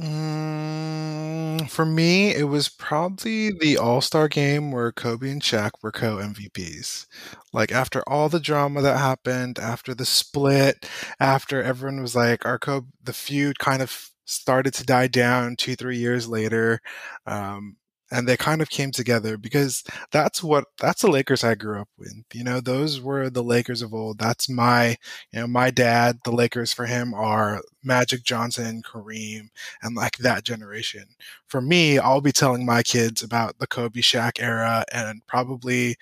Mm, 0.00 1.70
for 1.70 1.86
me, 1.86 2.34
it 2.34 2.44
was 2.44 2.68
probably 2.68 3.50
the 3.50 3.78
All 3.78 4.00
Star 4.02 4.28
game 4.28 4.70
where 4.72 4.92
Kobe 4.92 5.30
and 5.30 5.40
Shaq 5.42 5.70
were 5.82 5.92
co 5.92 6.18
MVPs. 6.18 7.06
Like, 7.52 7.72
after 7.72 8.02
all 8.08 8.28
the 8.28 8.40
drama 8.40 8.82
that 8.82 8.98
happened, 8.98 9.58
after 9.58 9.94
the 9.94 10.04
split, 10.04 10.86
after 11.18 11.62
everyone 11.62 12.02
was 12.02 12.14
like, 12.14 12.44
our 12.44 12.58
Kobe, 12.58 12.88
the 13.02 13.14
feud 13.14 13.58
kind 13.58 13.80
of 13.82 14.10
started 14.26 14.74
to 14.74 14.84
die 14.84 15.08
down 15.08 15.56
two, 15.56 15.76
three 15.76 15.96
years 15.96 16.28
later. 16.28 16.80
Um, 17.26 17.76
and 18.10 18.28
they 18.28 18.36
kind 18.36 18.62
of 18.62 18.70
came 18.70 18.92
together 18.92 19.36
because 19.36 19.82
that's 20.12 20.42
what 20.42 20.66
that's 20.80 21.02
the 21.02 21.10
Lakers 21.10 21.42
I 21.42 21.54
grew 21.56 21.80
up 21.80 21.88
with. 21.98 22.14
You 22.32 22.44
know, 22.44 22.60
those 22.60 23.00
were 23.00 23.30
the 23.30 23.42
Lakers 23.42 23.82
of 23.82 23.92
old. 23.92 24.18
That's 24.18 24.48
my, 24.48 24.90
you 25.32 25.40
know, 25.40 25.46
my 25.46 25.70
dad. 25.70 26.20
The 26.24 26.30
Lakers 26.30 26.72
for 26.72 26.86
him 26.86 27.14
are 27.14 27.62
Magic 27.82 28.22
Johnson, 28.22 28.82
Kareem, 28.82 29.48
and 29.82 29.96
like 29.96 30.18
that 30.18 30.44
generation. 30.44 31.04
For 31.48 31.60
me, 31.60 31.98
I'll 31.98 32.20
be 32.20 32.32
telling 32.32 32.64
my 32.64 32.82
kids 32.82 33.22
about 33.22 33.58
the 33.58 33.66
Kobe 33.66 34.00
Shaq 34.00 34.40
era 34.40 34.84
and 34.92 35.26
probably 35.26 35.96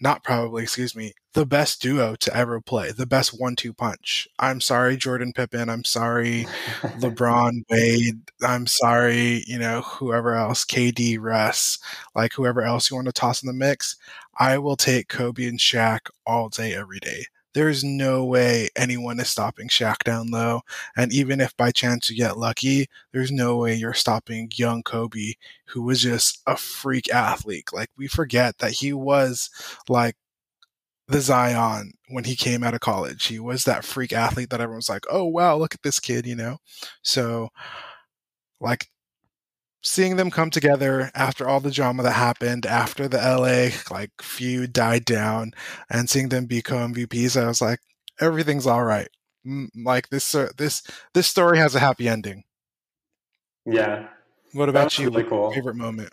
not 0.00 0.24
probably, 0.24 0.62
excuse 0.62 0.96
me, 0.96 1.12
the 1.34 1.46
best 1.46 1.80
duo 1.82 2.16
to 2.16 2.36
ever 2.36 2.60
play, 2.60 2.90
the 2.92 3.06
best 3.06 3.38
one 3.38 3.56
two 3.56 3.72
punch. 3.72 4.26
I'm 4.38 4.60
sorry, 4.60 4.96
Jordan 4.96 5.32
Pippen. 5.32 5.68
I'm 5.68 5.84
sorry, 5.84 6.44
LeBron 6.98 7.62
Wade. 7.70 8.20
I'm 8.42 8.66
sorry, 8.66 9.44
you 9.46 9.58
know, 9.58 9.82
whoever 9.82 10.34
else, 10.34 10.64
KD, 10.64 11.18
Russ, 11.20 11.78
like 12.14 12.32
whoever 12.34 12.62
else 12.62 12.90
you 12.90 12.96
want 12.96 13.06
to 13.06 13.12
toss 13.12 13.42
in 13.42 13.46
the 13.46 13.52
mix. 13.52 13.96
I 14.38 14.58
will 14.58 14.76
take 14.76 15.08
Kobe 15.08 15.46
and 15.46 15.58
Shaq 15.58 16.08
all 16.26 16.48
day, 16.48 16.74
every 16.74 16.98
day. 16.98 17.26
There's 17.52 17.82
no 17.82 18.24
way 18.24 18.68
anyone 18.76 19.18
is 19.20 19.28
stopping 19.28 19.68
Shaq 19.68 20.04
down 20.04 20.30
low. 20.30 20.60
And 20.96 21.12
even 21.12 21.40
if 21.40 21.56
by 21.56 21.72
chance 21.72 22.08
you 22.08 22.16
get 22.16 22.38
lucky, 22.38 22.86
there's 23.12 23.32
no 23.32 23.56
way 23.56 23.74
you're 23.74 23.94
stopping 23.94 24.50
young 24.54 24.82
Kobe, 24.82 25.34
who 25.66 25.82
was 25.82 26.00
just 26.02 26.42
a 26.46 26.56
freak 26.56 27.12
athlete. 27.12 27.68
Like, 27.72 27.90
we 27.96 28.06
forget 28.06 28.58
that 28.58 28.72
he 28.72 28.92
was 28.92 29.50
like 29.88 30.16
the 31.08 31.20
Zion 31.20 31.92
when 32.08 32.24
he 32.24 32.36
came 32.36 32.62
out 32.62 32.74
of 32.74 32.80
college. 32.80 33.26
He 33.26 33.40
was 33.40 33.64
that 33.64 33.84
freak 33.84 34.12
athlete 34.12 34.50
that 34.50 34.60
everyone's 34.60 34.88
like, 34.88 35.04
oh, 35.10 35.24
wow, 35.24 35.56
look 35.56 35.74
at 35.74 35.82
this 35.82 35.98
kid, 35.98 36.26
you 36.26 36.36
know? 36.36 36.58
So, 37.02 37.48
like, 38.60 38.88
seeing 39.82 40.16
them 40.16 40.30
come 40.30 40.50
together 40.50 41.10
after 41.14 41.48
all 41.48 41.60
the 41.60 41.70
drama 41.70 42.02
that 42.02 42.12
happened, 42.12 42.66
after 42.66 43.08
the 43.08 43.18
LA 43.18 43.70
like 43.94 44.10
feud 44.20 44.72
died 44.72 45.04
down, 45.04 45.52
and 45.90 46.08
seeing 46.08 46.28
them 46.28 46.46
be 46.46 46.62
co-MVPs, 46.62 47.40
I 47.40 47.46
was 47.46 47.60
like, 47.60 47.80
everything's 48.20 48.66
all 48.66 48.84
right. 48.84 49.08
Like 49.74 50.10
this, 50.10 50.34
uh, 50.34 50.48
this, 50.56 50.82
this 51.14 51.26
story 51.26 51.58
has 51.58 51.74
a 51.74 51.80
happy 51.80 52.08
ending. 52.08 52.44
Yeah. 53.64 54.08
What 54.52 54.68
about 54.68 54.98
you? 54.98 55.08
Really 55.10 55.24
cool. 55.24 55.52
Favorite 55.52 55.76
moment? 55.76 56.12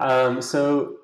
Um, 0.00 0.42
so 0.42 0.96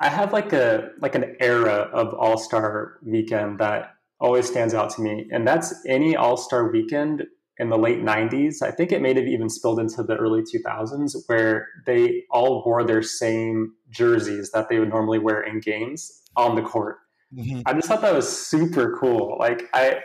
I 0.00 0.08
have 0.08 0.32
like 0.32 0.52
a 0.52 0.90
like 1.00 1.14
an 1.14 1.36
era 1.40 1.90
of 1.92 2.14
All 2.14 2.38
Star 2.38 2.98
Weekend 3.02 3.58
that 3.58 3.94
always 4.18 4.46
stands 4.46 4.74
out 4.74 4.90
to 4.90 5.02
me, 5.02 5.28
and 5.30 5.46
that's 5.46 5.74
any 5.86 6.16
All 6.16 6.36
Star 6.36 6.70
Weekend 6.70 7.24
in 7.58 7.68
the 7.68 7.78
late 7.78 8.02
90s. 8.02 8.62
I 8.62 8.70
think 8.70 8.92
it 8.92 9.00
may 9.00 9.14
have 9.14 9.26
even 9.26 9.48
spilled 9.48 9.78
into 9.78 10.02
the 10.02 10.16
early 10.16 10.42
2000s, 10.42 11.14
where 11.26 11.68
they 11.86 12.24
all 12.30 12.62
wore 12.64 12.84
their 12.84 13.02
same 13.02 13.74
jerseys 13.90 14.50
that 14.52 14.68
they 14.68 14.78
would 14.78 14.88
normally 14.88 15.18
wear 15.18 15.40
in 15.40 15.60
games 15.60 16.22
on 16.36 16.56
the 16.56 16.62
court. 16.62 16.98
Mm-hmm. 17.34 17.62
I 17.66 17.72
just 17.74 17.88
thought 17.88 18.02
that 18.02 18.14
was 18.14 18.28
super 18.28 18.96
cool. 18.98 19.36
Like 19.38 19.68
I, 19.72 20.00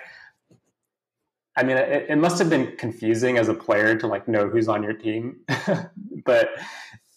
I 1.56 1.64
mean, 1.64 1.78
it, 1.78 2.08
it, 2.10 2.18
must 2.18 2.40
have 2.40 2.50
been 2.50 2.76
confusing 2.78 3.38
as 3.38 3.50
a 3.50 3.54
player 3.54 3.98
to 3.98 4.08
like 4.08 4.28
know 4.28 4.48
who's 4.48 4.68
on 4.68 4.82
your 4.82 4.94
team, 4.94 5.42
but 6.26 6.50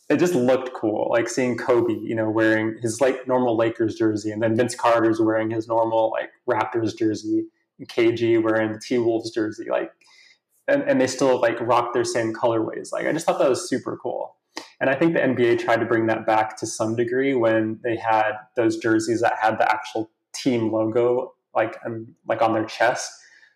it 0.09 0.19
just 0.19 0.35
looked 0.35 0.75
cool. 0.75 1.09
Like 1.11 1.29
seeing 1.29 1.57
Kobe, 1.57 1.95
you 1.95 2.15
know, 2.15 2.29
wearing 2.29 2.77
his 2.83 3.01
like 3.01 3.27
normal 3.27 3.57
Lakers 3.57 3.95
jersey, 3.95 4.31
and 4.31 4.43
then 4.43 4.57
Vince 4.57 4.75
Carter's 4.75 5.21
wearing 5.21 5.51
his 5.51 5.69
normal 5.69 6.11
like 6.11 6.31
Raptors 6.49 6.97
jersey, 6.97 7.45
and 7.79 7.89
KG 7.89 8.43
wearing 8.43 8.73
the 8.73 8.81
T 8.81 8.99
Wolves 8.99 9.31
jersey. 9.31 9.67
Like 9.71 9.93
and, 10.69 10.83
and 10.83 11.01
they 11.01 11.07
still 11.07 11.41
like 11.41 11.61
rock 11.61 11.93
their 11.93 12.05
same 12.05 12.33
colorways. 12.33 12.93
Like 12.93 13.07
I 13.07 13.13
just 13.13 13.27
thought 13.27 13.39
that 13.39 13.49
was 13.49 13.69
super 13.69 13.97
cool. 13.97 14.37
And 14.81 14.91
I 14.91 14.95
think 14.95 15.15
the 15.15 15.21
NBA 15.21 15.61
tried 15.61 15.81
to 15.81 15.87
bring 15.87 16.07
that 16.07 16.27
back 16.27 16.57
to 16.59 16.67
some 16.67 16.97
degree 16.97 17.35
when 17.35 17.81
they 17.83 17.97
had 17.97 18.33
those 18.57 18.77
jerseys 18.77 19.21
that 19.21 19.35
had 19.41 19.59
the 19.59 19.71
actual 19.71 20.11
team 20.35 20.73
logo 20.73 21.35
like 21.55 21.79
um, 21.85 22.15
like 22.27 22.43
on 22.43 22.53
their 22.53 22.65
chest. 22.65 23.11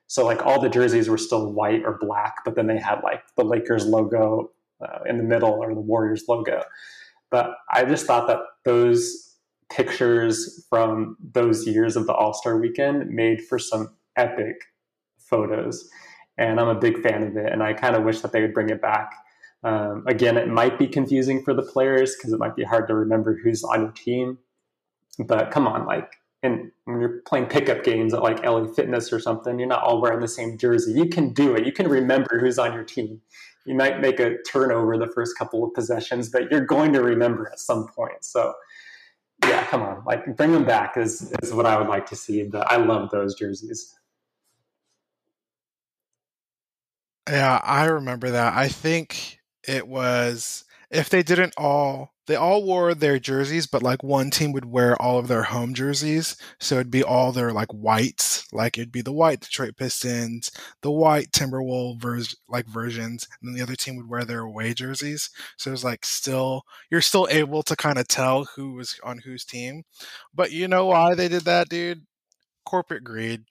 So 0.07 0.25
like 0.25 0.45
all 0.45 0.61
the 0.61 0.69
jerseys 0.69 1.09
were 1.09 1.19
still 1.19 1.53
white 1.53 1.83
or 1.85 1.99
black, 2.01 2.45
but 2.45 2.55
then 2.55 2.67
they 2.67 2.79
had 2.79 3.01
like 3.03 3.23
the 3.37 3.45
Lakers 3.45 3.87
logo 3.87 4.53
uh, 4.81 5.01
in 5.07 5.19
the 5.19 5.25
middle 5.25 5.51
or 5.51 5.75
the 5.75 5.81
Warriors 5.81 6.25
logo. 6.29 6.63
But 7.31 7.57
I 7.71 7.85
just 7.85 8.07
thought 8.07 8.29
that 8.29 8.41
those 8.65 9.37
pictures 9.69 10.65
from 10.71 11.17
those 11.33 11.67
years 11.67 11.97
of 11.97 12.07
the 12.07 12.13
All 12.13 12.33
Star 12.35 12.59
Weekend 12.59 13.11
made 13.11 13.43
for 13.43 13.59
some 13.59 13.97
epic 14.17 14.57
photos 15.19 15.89
and 16.39 16.61
I'm 16.61 16.69
a 16.69 16.75
big 16.75 17.03
fan 17.03 17.23
of 17.23 17.37
it. 17.37 17.53
And 17.53 17.63
I 17.63 17.73
kind 17.73 17.97
of 17.97 18.05
wish 18.05 18.21
that 18.21 18.33
they 18.33 18.43
would 18.43 18.55
bring 18.55 18.71
it 18.71 18.81
back. 18.81 19.13
Um, 19.63 20.05
again, 20.07 20.37
it 20.37 20.49
might 20.49 20.79
be 20.79 20.87
confusing 20.87 21.43
for 21.43 21.55
the 21.55 21.63
players 21.63 22.15
because 22.15 22.33
it 22.33 22.39
might 22.39 22.57
be 22.57 22.65
hard 22.65 22.87
to 22.89 22.95
remember 22.95 23.39
who's 23.43 23.65
on 23.65 23.83
your 23.83 23.93
team. 23.93 24.39
But 25.19 25.51
come 25.51 25.67
on, 25.67 25.87
like, 25.87 26.13
and 26.43 26.71
when 26.85 27.01
you're 27.01 27.21
playing 27.27 27.47
pickup 27.47 27.83
games 27.83 28.13
at 28.13 28.23
like 28.23 28.45
LA 28.45 28.67
Fitness 28.67 29.13
or 29.13 29.19
something, 29.19 29.59
you're 29.59 29.69
not 29.69 29.83
all 29.83 30.01
wearing 30.01 30.21
the 30.21 30.29
same 30.29 30.59
jersey. 30.59 30.93
You 30.93 31.09
can 31.09 31.33
do 31.33 31.55
it. 31.55 31.65
You 31.65 31.73
can 31.73 31.89
remember 31.89 32.39
who's 32.39 32.59
on 32.59 32.75
your 32.75 32.85
team. 32.85 33.21
You 33.65 33.75
might 33.75 34.01
make 34.01 34.21
a 34.21 34.37
turnover 34.43 34.97
the 34.97 35.09
first 35.09 35.37
couple 35.37 35.65
of 35.65 35.75
possessions, 35.75 36.29
but 36.29 36.51
you're 36.51 36.65
going 36.65 36.93
to 36.93 37.03
remember 37.03 37.49
at 37.51 37.59
some 37.59 37.89
point. 37.89 38.25
So, 38.25 38.55
yeah, 39.45 39.65
come 39.67 39.83
on, 39.83 40.05
like 40.07 40.37
bring 40.37 40.53
them 40.53 40.65
back 40.65 40.97
is 40.97 41.35
is 41.43 41.53
what 41.53 41.67
I 41.67 41.77
would 41.79 41.89
like 41.89 42.07
to 42.07 42.17
see. 42.17 42.45
But 42.45 42.71
I 42.71 42.77
love 42.77 43.11
those 43.11 43.35
jerseys. 43.35 43.93
Yeah, 47.29 47.61
I 47.63 47.87
remember 47.87 48.31
that. 48.31 48.55
I 48.55 48.69
think 48.69 49.39
it 49.67 49.87
was 49.89 50.65
if 50.91 51.09
they 51.11 51.23
didn't 51.23 51.55
all 51.57 52.13
they 52.29 52.35
all 52.37 52.65
wore 52.65 52.93
their 52.95 53.19
jerseys, 53.21 53.67
but 53.69 53.83
like 53.85 54.03
one 54.03 54.31
team 54.31 54.53
would 54.53 54.65
wear 54.65 55.01
all 55.01 55.19
of 55.19 55.29
their 55.29 55.45
home 55.45 55.75
jerseys. 55.75 56.37
So 56.61 56.77
it'd 56.77 56.91
be 56.91 57.03
all 57.05 57.31
their 57.33 57.53
like 57.53 57.71
whites, 57.73 58.53
like 58.53 58.79
it'd 58.79 58.91
be 58.93 59.03
the 59.03 59.13
white 59.13 59.41
Detroit 59.41 59.77
Pistons, 59.77 60.51
the 60.83 60.91
white 60.91 61.31
Timberwolves 61.33 62.01
vers- 62.01 62.37
like 62.49 62.67
versions, 62.67 63.27
and 63.41 63.49
then 63.49 63.57
the 63.57 63.63
other 63.63 63.77
team 63.77 63.97
would 63.97 64.09
wear 64.09 64.25
their 64.25 64.41
away 64.41 64.75
jerseys. 64.75 65.31
So 65.57 65.71
it 65.71 65.73
was 65.73 65.85
like 65.85 66.05
still 66.05 66.63
you're 66.91 67.01
still 67.01 67.29
able 67.31 67.63
to 67.65 67.77
kind 67.77 67.99
of 67.99 68.09
tell 68.09 68.45
who 68.57 68.73
was 68.75 68.99
on 69.05 69.19
whose 69.19 69.45
team. 69.45 69.85
But 70.35 70.53
you 70.53 70.69
know 70.69 70.87
why 70.87 71.15
they 71.15 71.29
did 71.29 71.45
that, 71.45 71.69
dude? 71.69 72.07
Corporate 72.65 73.05
greed 73.05 73.45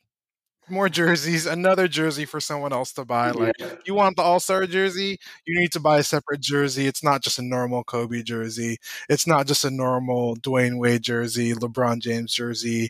more 0.70 0.90
jerseys, 0.90 1.46
another 1.46 1.88
jersey 1.88 2.26
for 2.26 2.40
someone 2.40 2.74
else 2.74 2.92
to 2.94 3.06
buy. 3.06 3.32
Like 3.32 3.54
yeah. 3.60 3.76
you 3.86 3.94
want 3.94 4.16
the 4.18 4.24
All 4.24 4.40
Star 4.40 4.66
jersey, 4.66 5.20
you 5.46 5.60
need 5.60 5.72
to 5.74 5.80
buy 5.80 6.00
a 6.00 6.04
separate 6.04 6.42
jersey. 6.42 6.88
It's 6.88 7.04
not 7.04 7.22
just 7.22 7.40
a 7.40 7.44
normal 7.44 7.84
Kobe 7.84 8.24
jersey. 8.24 8.78
It's 9.10 9.28
not 9.28 9.48
just 9.48 9.66
a 9.66 9.72
normal 9.72 10.36
Dwyane 10.38 10.80
Wade 10.80 11.02
jersey, 11.02 11.54
LeBron 11.54 12.00
James 12.00 12.34
jersey, 12.34 12.90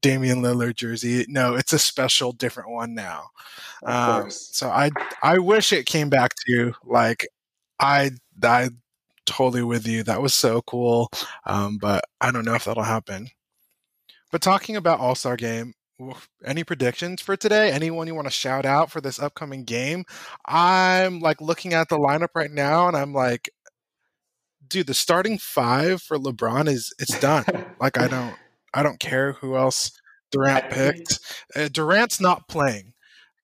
Damian 0.00 0.42
Lillard 0.42 0.74
jersey. 0.74 1.24
No, 1.28 1.54
it's 1.54 1.72
a 1.72 1.78
special, 1.78 2.32
different 2.32 2.70
one 2.70 2.94
now. 2.94 3.30
Um, 3.84 4.30
so 4.30 4.68
I 4.68 4.90
I 5.22 5.38
wish 5.38 5.72
it 5.72 5.86
came 5.86 6.10
back 6.10 6.34
to 6.34 6.52
you. 6.52 6.74
like 6.84 7.26
I 7.80 8.10
I 8.42 8.70
totally 9.26 9.62
with 9.62 9.86
you. 9.86 10.02
That 10.02 10.22
was 10.22 10.34
so 10.34 10.62
cool. 10.62 11.10
Um, 11.46 11.78
but 11.78 12.04
I 12.20 12.30
don't 12.30 12.44
know 12.44 12.54
if 12.54 12.64
that'll 12.64 12.82
happen. 12.82 13.28
But 14.30 14.42
talking 14.42 14.76
about 14.76 15.00
All 15.00 15.14
Star 15.14 15.36
Game, 15.36 15.74
any 16.44 16.64
predictions 16.64 17.20
for 17.20 17.36
today? 17.36 17.70
Anyone 17.70 18.06
you 18.06 18.14
want 18.14 18.26
to 18.26 18.32
shout 18.32 18.64
out 18.64 18.90
for 18.90 19.00
this 19.00 19.18
upcoming 19.18 19.64
game? 19.64 20.04
I'm 20.46 21.20
like 21.20 21.40
looking 21.40 21.72
at 21.72 21.88
the 21.88 21.98
lineup 21.98 22.34
right 22.34 22.50
now 22.50 22.88
and 22.88 22.96
I'm 22.96 23.12
like, 23.12 23.50
dude, 24.66 24.86
the 24.86 24.94
starting 24.94 25.38
five 25.38 26.02
for 26.02 26.18
LeBron 26.18 26.68
is 26.68 26.94
it's 26.98 27.18
done. 27.20 27.44
like 27.80 27.98
I 27.98 28.08
don't 28.08 28.34
I 28.74 28.82
don't 28.82 29.00
care 29.00 29.34
who 29.34 29.56
else 29.56 29.92
Durant 30.30 30.70
picked. 30.70 31.18
Uh, 31.54 31.68
Durant's 31.68 32.20
not 32.20 32.48
playing. 32.48 32.94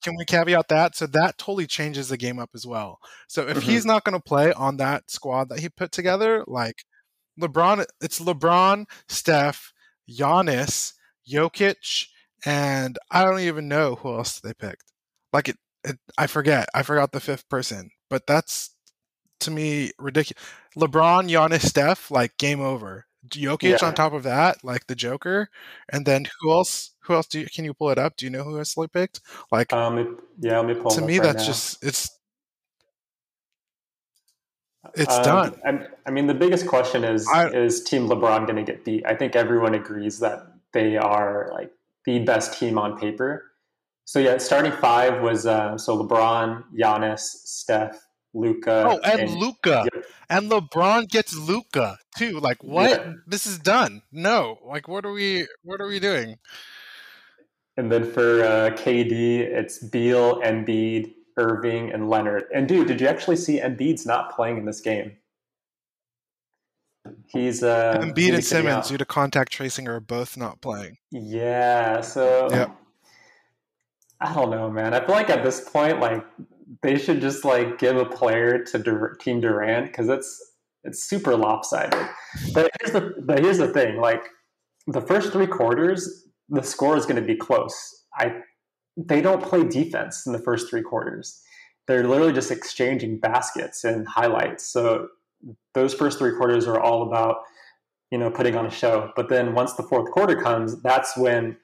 Can 0.03 0.15
we 0.17 0.25
caveat 0.25 0.69
that? 0.69 0.97
So 0.97 1.07
that 1.09 1.39
totally 1.39 1.67
changes 1.67 2.09
the 2.09 2.17
game 2.17 2.39
up 2.39 2.51
as 2.55 2.67
well. 2.67 2.99
So 3.27 3.43
if 3.43 3.59
mm-hmm. 3.59 3.71
he's 3.71 3.85
not 3.85 4.05
going 4.05 4.17
to 4.17 4.23
play 4.23 4.53
on 4.53 4.77
that 4.77 5.11
squad 5.11 5.49
that 5.49 5.59
he 5.59 5.69
put 5.69 5.93
together, 5.93 6.45
like 6.47 6.85
LeBron, 7.39 7.85
it's 8.01 8.21
LeBron, 8.21 8.87
Steph, 9.09 9.73
Giannis, 10.09 10.95
Jokic, 11.29 12.07
and 12.45 12.99
I 13.11 13.25
don't 13.25 13.41
even 13.41 13.69
know 13.69 13.97
who 13.97 14.15
else 14.15 14.41
they 14.41 14.55
picked. 14.55 14.93
Like 15.33 15.49
it, 15.49 15.57
it 15.85 15.99
I 16.17 16.27
forget. 16.27 16.69
I 16.75 16.83
forgot 16.83 17.13
the 17.13 17.21
fifth 17.21 17.49
person, 17.49 17.91
but 18.11 18.27
that's 18.27 18.71
to 19.41 19.51
me 19.51 19.93
ridiculous. 19.99 20.43
LeBron, 20.77 21.29
Giannis, 21.31 21.63
Steph, 21.63 22.11
like 22.11 22.37
game 22.39 22.61
over. 22.61 23.07
Jokic 23.29 23.81
yeah. 23.81 23.87
on 23.87 23.95
top 23.95 24.13
of 24.13 24.23
that, 24.23 24.65
like 24.65 24.87
the 24.87 24.95
Joker, 24.95 25.51
and 25.89 26.07
then 26.07 26.27
who 26.41 26.53
else? 26.53 26.93
Who 27.03 27.15
else? 27.15 27.27
Do 27.27 27.41
you, 27.41 27.47
can 27.47 27.65
you 27.65 27.75
pull 27.75 27.91
it 27.91 27.99
up? 27.99 28.17
Do 28.17 28.25
you 28.25 28.31
know 28.31 28.45
who 28.45 28.59
else 28.59 28.75
they 28.75 28.87
picked? 28.87 29.21
Like, 29.51 29.73
um, 29.73 30.19
yeah, 30.41 30.59
let 30.61 30.67
me 30.67 30.75
pull. 30.75 30.93
To 30.93 31.03
me, 31.03 31.19
that's 31.19 31.39
right 31.39 31.47
just 31.47 31.85
it's 31.85 32.19
It's 34.95 35.17
um, 35.17 35.25
done. 35.25 35.61
I, 35.65 35.87
I, 36.07 36.11
mean, 36.11 36.27
the 36.27 36.35
biggest 36.35 36.67
question 36.67 37.05
is: 37.05 37.27
I, 37.29 37.49
Is 37.49 37.83
Team 37.83 38.09
LeBron 38.09 38.47
going 38.47 38.57
to 38.57 38.63
get 38.63 38.85
beat? 38.85 39.05
I 39.07 39.15
think 39.15 39.37
everyone 39.37 39.75
agrees 39.75 40.21
that 40.21 40.47
they 40.73 40.97
are 40.97 41.51
like 41.53 41.73
the 42.09 42.19
best 42.21 42.59
team 42.59 42.79
on 42.79 42.99
paper. 42.99 43.45
So 44.05 44.19
yeah, 44.19 44.39
starting 44.39 44.73
five 44.73 45.21
was 45.21 45.45
uh, 45.45 45.77
so 45.77 46.03
LeBron, 46.03 46.65
Giannis, 46.75 47.21
Steph, 47.21 48.01
Luka. 48.33 48.85
Oh, 48.89 49.01
and, 49.05 49.21
and 49.21 49.31
Luka, 49.33 49.87
yeah. 49.93 50.01
and 50.31 50.51
LeBron 50.51 51.09
gets 51.11 51.37
Luka 51.37 51.99
too. 52.17 52.41
Like 52.41 52.65
what? 52.65 52.91
Yeah. 52.91 53.13
This 53.27 53.47
is 53.47 53.59
done. 53.59 54.01
No, 54.11 54.59
like 54.67 54.89
what 54.89 55.05
are 55.05 55.13
we? 55.13 55.47
What 55.63 55.83
are 55.83 55.87
we 55.87 56.01
doing? 56.01 56.39
And 57.77 57.93
then 57.93 58.11
for 58.11 58.43
uh, 58.43 58.71
KD, 58.71 59.41
it's 59.41 59.79
Beal, 59.85 60.41
and 60.41 60.67
Embiid, 60.67 61.13
Irving, 61.37 61.93
and 61.93 62.09
Leonard. 62.09 62.45
And 62.55 62.67
dude, 62.67 62.89
did 62.89 63.03
you 63.03 63.07
actually 63.07 63.37
see 63.37 63.61
Embiid's 63.61 64.07
not 64.07 64.35
playing 64.35 64.57
in 64.57 64.65
this 64.65 64.81
game? 64.81 65.13
He's 67.27 67.63
uh, 67.63 67.99
Embiid 68.01 68.35
and 68.35 68.45
Simmons 68.45 68.89
due 68.89 68.99
to 68.99 69.05
contact 69.05 69.53
tracing 69.53 69.89
are 69.89 70.01
both 70.01 70.37
not 70.37 70.61
playing. 70.61 70.99
Yeah, 71.11 72.01
so 72.01 72.49
yep. 72.51 72.77
I 74.21 74.35
don't 74.35 74.51
know, 74.51 74.71
man. 74.71 74.95
I 74.95 75.05
feel 75.05 75.15
like 75.15 75.31
at 75.31 75.45
this 75.45 75.69
point, 75.69 76.01
like 76.01 76.25
they 76.83 76.99
should 76.99 77.21
just 77.21 77.45
like 77.45 77.79
give 77.79 77.97
a 77.97 78.05
player 78.05 78.63
to 78.65 78.79
Dur- 78.79 79.17
Team 79.21 79.41
Durant 79.41 79.87
because 79.87 80.09
it's 80.09 80.53
it's 80.85 81.05
super 81.05 81.37
lopsided. 81.37 82.09
But 82.53 82.71
here's 82.81 82.93
the 82.93 83.15
but 83.23 83.41
here's 83.41 83.59
the 83.59 83.69
thing: 83.69 84.01
like 84.01 84.25
the 84.87 85.01
first 85.01 85.33
three 85.33 85.47
quarters, 85.47 86.29
the 86.49 86.63
score 86.63 86.97
is 86.97 87.05
going 87.05 87.21
to 87.21 87.27
be 87.27 87.37
close. 87.37 88.05
I 88.15 88.41
they 88.97 89.21
don't 89.21 89.43
play 89.43 89.65
defense 89.65 90.27
in 90.27 90.33
the 90.33 90.41
first 90.41 90.69
three 90.69 90.83
quarters. 90.83 91.41
They're 91.87 92.07
literally 92.07 92.33
just 92.33 92.51
exchanging 92.51 93.19
baskets 93.19 93.85
and 93.85 94.07
highlights. 94.07 94.67
So 94.67 95.09
those 95.75 95.95
first 95.95 96.19
three 96.19 96.37
quarters 96.37 96.67
are 96.67 96.81
all 96.81 97.03
about 97.03 97.39
you 98.11 98.19
know 98.19 98.31
putting 98.31 98.57
on 98.57 98.67
a 98.67 98.71
show. 98.71 99.11
But 99.17 99.29
then 99.29 99.55
once 99.55 99.75
the 99.75 99.83
fourth 99.83 100.11
quarter 100.11 100.41
comes, 100.41 100.81
that's 100.83 101.17
when 101.17 101.57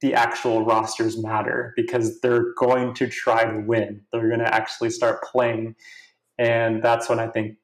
the 0.00 0.14
actual 0.14 0.64
rosters 0.64 1.22
matter 1.22 1.72
because 1.76 2.20
they're 2.20 2.54
going 2.58 2.94
to 2.94 3.08
try 3.08 3.44
to 3.44 3.60
win. 3.66 4.02
They're 4.12 4.28
going 4.28 4.40
to 4.40 4.54
actually 4.54 4.90
start 4.90 5.22
playing. 5.24 5.74
And 6.38 6.82
that's 6.82 7.08
when 7.08 7.18
I 7.18 7.26
think 7.26 7.56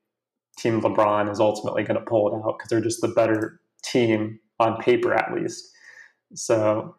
Team 0.59 0.81
LeBron 0.81 1.31
is 1.31 1.41
ultimately 1.41 1.85
going 1.85 1.99
to 1.99 2.05
pull 2.05 2.29
it 2.29 2.37
out 2.37 2.59
because 2.59 2.69
they're 2.69 2.81
just 2.81 3.01
the 3.01 3.09
better 3.09 3.61
team 3.85 4.41
on 4.59 4.79
paper, 4.79 5.15
at 5.15 5.33
least. 5.35 5.71
So, 6.35 6.97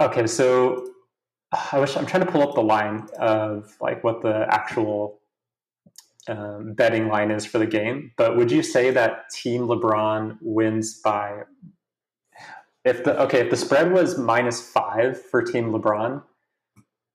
okay, 0.00 0.26
so 0.26 0.86
I 1.72 1.78
wish 1.78 1.96
I'm 1.96 2.06
trying 2.06 2.24
to 2.24 2.30
pull 2.30 2.42
up 2.42 2.54
the 2.54 2.62
line 2.62 3.08
of 3.18 3.74
like 3.80 4.04
what 4.04 4.22
the 4.22 4.46
actual 4.50 5.20
um, 6.28 6.74
betting 6.74 7.08
line 7.08 7.30
is 7.30 7.44
for 7.44 7.58
the 7.58 7.66
game. 7.66 8.12
But 8.16 8.36
would 8.36 8.50
you 8.50 8.62
say 8.62 8.90
that 8.90 9.30
Team 9.30 9.62
LeBron 9.62 10.38
wins 10.40 11.00
by 11.00 11.42
if 12.84 13.04
the 13.04 13.20
okay, 13.22 13.40
if 13.40 13.50
the 13.50 13.56
spread 13.56 13.92
was 13.92 14.18
minus 14.18 14.60
five 14.60 15.20
for 15.20 15.42
Team 15.42 15.72
LeBron, 15.72 16.22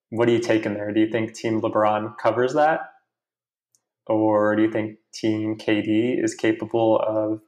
what 0.10 0.26
do 0.26 0.32
you 0.32 0.40
take 0.40 0.66
in 0.66 0.74
there? 0.74 0.92
Do 0.94 1.02
you 1.02 1.10
think 1.10 1.34
Team 1.34 1.62
LeBron 1.62 2.18
covers 2.18 2.54
that, 2.54 2.92
or 4.06 4.56
do 4.56 4.62
you 4.62 4.72
think 4.72 4.98
Team 5.14 5.58
KD 5.58 6.24
is 6.24 6.36
capable 6.36 7.00
of? 7.00 7.42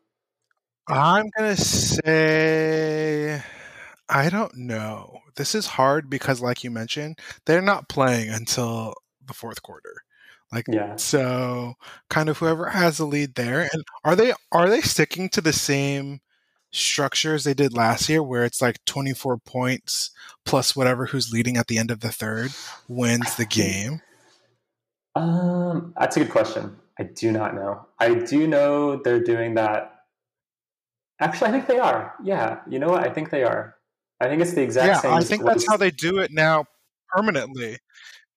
I'm 0.87 1.29
gonna 1.37 1.55
say 1.55 3.41
I 4.09 4.29
don't 4.29 4.55
know. 4.55 5.19
This 5.35 5.53
is 5.53 5.67
hard 5.67 6.09
because, 6.09 6.41
like 6.41 6.63
you 6.63 6.71
mentioned, 6.71 7.19
they're 7.45 7.61
not 7.61 7.87
playing 7.87 8.29
until 8.29 8.95
the 9.25 9.33
fourth 9.33 9.61
quarter. 9.61 10.03
Like 10.51 10.65
yeah. 10.67 10.95
so 10.95 11.75
kind 12.09 12.29
of 12.29 12.39
whoever 12.39 12.69
has 12.69 12.97
the 12.97 13.05
lead 13.05 13.35
there. 13.35 13.69
And 13.71 13.83
are 14.03 14.15
they 14.15 14.33
are 14.51 14.69
they 14.69 14.81
sticking 14.81 15.29
to 15.29 15.41
the 15.41 15.53
same 15.53 16.21
structure 16.71 17.35
as 17.35 17.43
they 17.43 17.53
did 17.53 17.73
last 17.73 18.09
year, 18.09 18.23
where 18.23 18.45
it's 18.45 18.61
like 18.61 18.83
24 18.85 19.37
points 19.37 20.11
plus 20.45 20.75
whatever 20.75 21.07
who's 21.07 21.31
leading 21.31 21.57
at 21.57 21.67
the 21.67 21.77
end 21.77 21.91
of 21.91 21.99
the 21.99 22.11
third 22.11 22.51
wins 22.87 23.35
the 23.35 23.45
game? 23.45 24.01
Um, 25.15 25.93
that's 25.99 26.17
a 26.17 26.21
good 26.21 26.31
question. 26.31 26.77
I 26.99 27.03
do 27.03 27.31
not 27.31 27.55
know. 27.55 27.87
I 27.99 28.13
do 28.13 28.47
know 28.47 28.97
they're 28.97 29.23
doing 29.23 29.55
that. 29.55 29.95
Actually, 31.21 31.49
I 31.49 31.51
think 31.51 31.67
they 31.67 31.79
are. 31.79 32.13
Yeah, 32.23 32.59
you 32.67 32.79
know 32.79 32.89
what? 32.89 33.05
I 33.05 33.11
think 33.11 33.29
they 33.29 33.43
are. 33.43 33.75
I 34.19 34.27
think 34.27 34.41
it's 34.41 34.53
the 34.53 34.61
exact 34.61 35.01
same. 35.01 35.11
yeah, 35.11 35.19
same. 35.19 35.21
I 35.21 35.23
think 35.23 35.45
that's 35.45 35.67
how 35.67 35.77
they 35.77 35.91
do 35.91 36.19
it 36.19 36.31
now 36.31 36.65
permanently. 37.09 37.77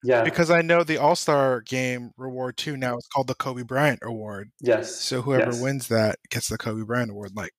Yeah. 0.04 0.22
Because 0.22 0.50
I 0.50 0.62
know 0.62 0.82
the 0.82 0.98
All 0.98 1.16
Star 1.16 1.60
game 1.60 2.12
reward 2.16 2.56
too 2.56 2.76
now 2.76 2.96
is 2.96 3.06
called 3.12 3.28
the 3.28 3.34
Kobe 3.34 3.62
Bryant 3.62 4.00
Award. 4.02 4.50
Yes. 4.60 4.96
So 4.96 5.22
whoever 5.22 5.52
yes. 5.52 5.60
wins 5.60 5.88
that 5.88 6.18
gets 6.30 6.48
the 6.48 6.58
Kobe 6.58 6.82
Bryant 6.82 7.10
Award. 7.10 7.32
Like 7.36 7.52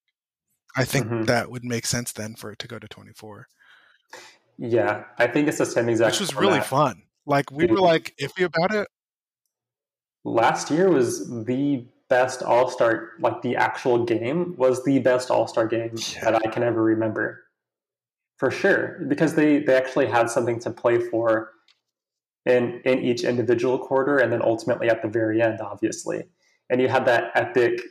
I 0.75 0.85
think 0.85 1.05
mm-hmm. 1.05 1.23
that 1.25 1.49
would 1.49 1.63
make 1.63 1.85
sense 1.85 2.11
then 2.11 2.35
for 2.35 2.51
it 2.51 2.59
to 2.59 2.67
go 2.67 2.79
to 2.79 2.87
24. 2.87 3.47
Yeah, 4.57 5.05
I 5.17 5.27
think 5.27 5.47
it's 5.47 5.57
the 5.57 5.65
same 5.65 5.89
exact. 5.89 6.13
Which 6.13 6.19
was 6.19 6.35
really 6.35 6.61
fun. 6.61 7.03
Like 7.25 7.51
we 7.51 7.65
were 7.65 7.79
like 7.79 8.13
iffy 8.21 8.43
about 8.43 8.73
it. 8.73 8.87
Last 10.25 10.69
year 10.71 10.89
was 10.89 11.29
the 11.45 11.85
best 12.09 12.43
All 12.43 12.69
Star. 12.69 13.11
Like 13.19 13.41
the 13.41 13.55
actual 13.55 14.05
game 14.05 14.55
was 14.57 14.83
the 14.83 14.99
best 14.99 15.31
All 15.31 15.47
Star 15.47 15.67
game 15.67 15.95
yeah. 16.13 16.23
that 16.25 16.35
I 16.35 16.49
can 16.49 16.63
ever 16.63 16.83
remember, 16.83 17.43
for 18.37 18.51
sure. 18.51 18.99
Because 19.07 19.35
they 19.35 19.59
they 19.59 19.75
actually 19.75 20.07
had 20.07 20.29
something 20.29 20.59
to 20.59 20.71
play 20.71 20.99
for 20.99 21.51
in 22.45 22.81
in 22.85 22.99
each 22.99 23.23
individual 23.23 23.79
quarter, 23.79 24.17
and 24.17 24.31
then 24.31 24.41
ultimately 24.41 24.89
at 24.89 25.01
the 25.01 25.07
very 25.07 25.41
end, 25.41 25.61
obviously. 25.61 26.23
And 26.69 26.81
you 26.81 26.87
had 26.87 27.05
that 27.05 27.31
epic 27.35 27.81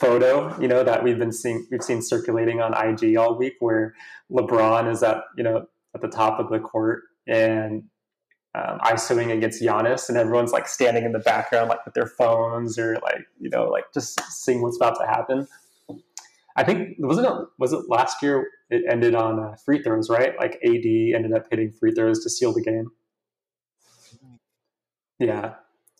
photo, 0.00 0.58
you 0.60 0.68
know, 0.68 0.82
that 0.82 1.04
we've 1.04 1.18
been 1.18 1.32
seeing 1.32 1.66
we've 1.70 1.82
seen 1.82 2.02
circulating 2.02 2.60
on 2.60 2.74
IG 2.74 3.16
all 3.16 3.36
week 3.36 3.54
where 3.60 3.94
LeBron 4.30 4.90
is 4.90 5.02
at, 5.02 5.24
you 5.36 5.44
know, 5.44 5.66
at 5.94 6.00
the 6.00 6.08
top 6.08 6.40
of 6.40 6.50
the 6.50 6.58
court 6.58 7.02
and 7.26 7.84
um, 8.54 8.78
ISOing 8.80 9.32
against 9.32 9.62
Giannis, 9.62 10.08
and 10.08 10.18
everyone's 10.18 10.52
like 10.52 10.68
standing 10.68 11.04
in 11.04 11.12
the 11.12 11.18
background, 11.18 11.70
like 11.70 11.84
with 11.86 11.94
their 11.94 12.06
phones 12.06 12.78
or 12.78 12.94
like 13.02 13.24
you 13.40 13.48
know, 13.48 13.64
like 13.64 13.84
just 13.94 14.20
seeing 14.30 14.60
what's 14.62 14.76
about 14.76 14.98
to 15.00 15.06
happen. 15.06 15.48
I 16.54 16.64
think 16.64 16.96
wasn't 16.98 17.28
it 17.28 17.32
was 17.58 17.72
it 17.72 17.88
last 17.88 18.22
year? 18.22 18.46
It 18.68 18.84
ended 18.90 19.14
on 19.14 19.40
uh, 19.40 19.56
free 19.64 19.82
throws, 19.82 20.10
right? 20.10 20.34
Like 20.38 20.58
AD 20.64 20.84
ended 20.84 21.32
up 21.32 21.46
hitting 21.50 21.72
free 21.72 21.92
throws 21.92 22.22
to 22.24 22.30
seal 22.30 22.52
the 22.52 22.62
game. 22.62 22.90
Yeah, 25.22 25.54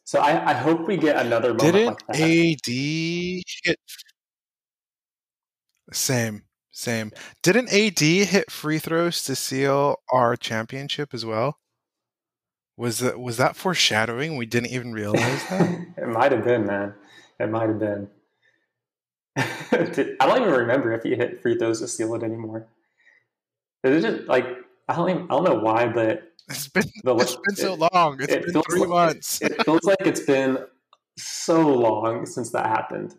so 0.04 0.20
I, 0.20 0.50
I 0.50 0.52
hope 0.52 0.88
we 0.88 0.96
get 0.96 1.16
another 1.16 1.54
moment 1.54 1.74
Didn't 1.74 1.86
like 1.86 2.06
that. 2.08 2.20
AD 2.20 3.44
hit 3.64 3.78
same 5.92 6.42
same? 6.72 7.12
Didn't 7.42 7.72
AD 7.72 8.00
hit 8.00 8.50
free 8.50 8.78
throws 8.78 9.22
to 9.24 9.36
seal 9.36 10.00
our 10.12 10.36
championship 10.36 11.14
as 11.14 11.24
well? 11.24 11.58
Was 12.76 12.98
that 12.98 13.20
was 13.20 13.36
that 13.36 13.54
foreshadowing? 13.54 14.36
We 14.36 14.46
didn't 14.46 14.70
even 14.70 14.92
realize 14.92 15.44
that. 15.50 15.86
it 15.96 16.08
might 16.08 16.32
have 16.32 16.44
been, 16.44 16.66
man. 16.66 16.94
It 17.38 17.48
might 17.48 17.68
have 17.68 17.78
been. 17.78 18.08
I 19.36 20.26
don't 20.26 20.42
even 20.42 20.52
remember 20.52 20.92
if 20.92 21.04
he 21.04 21.14
hit 21.14 21.40
free 21.40 21.56
throws 21.56 21.80
to 21.80 21.88
seal 21.88 22.14
it 22.16 22.24
anymore. 22.24 22.66
Is 23.84 24.04
it 24.04 24.10
just 24.10 24.28
like 24.28 24.46
I 24.92 24.96
don't 24.96 25.10
even, 25.10 25.22
I 25.24 25.34
don't 25.34 25.44
know 25.44 25.54
why, 25.54 25.88
but 25.88 26.32
it's 26.50 26.68
been 26.68 26.84
the, 27.02 27.16
it's 27.16 27.36
been 27.36 27.56
so 27.56 27.74
long. 27.74 28.18
It's 28.20 28.32
it 28.32 28.52
been 28.52 28.62
three 28.62 28.80
like, 28.80 28.88
months. 28.88 29.40
It, 29.40 29.52
it 29.52 29.64
feels 29.64 29.84
like 29.84 30.00
it's 30.00 30.20
been 30.20 30.58
so 31.16 31.66
long 31.66 32.26
since 32.26 32.50
that 32.50 32.66
happened. 32.66 33.14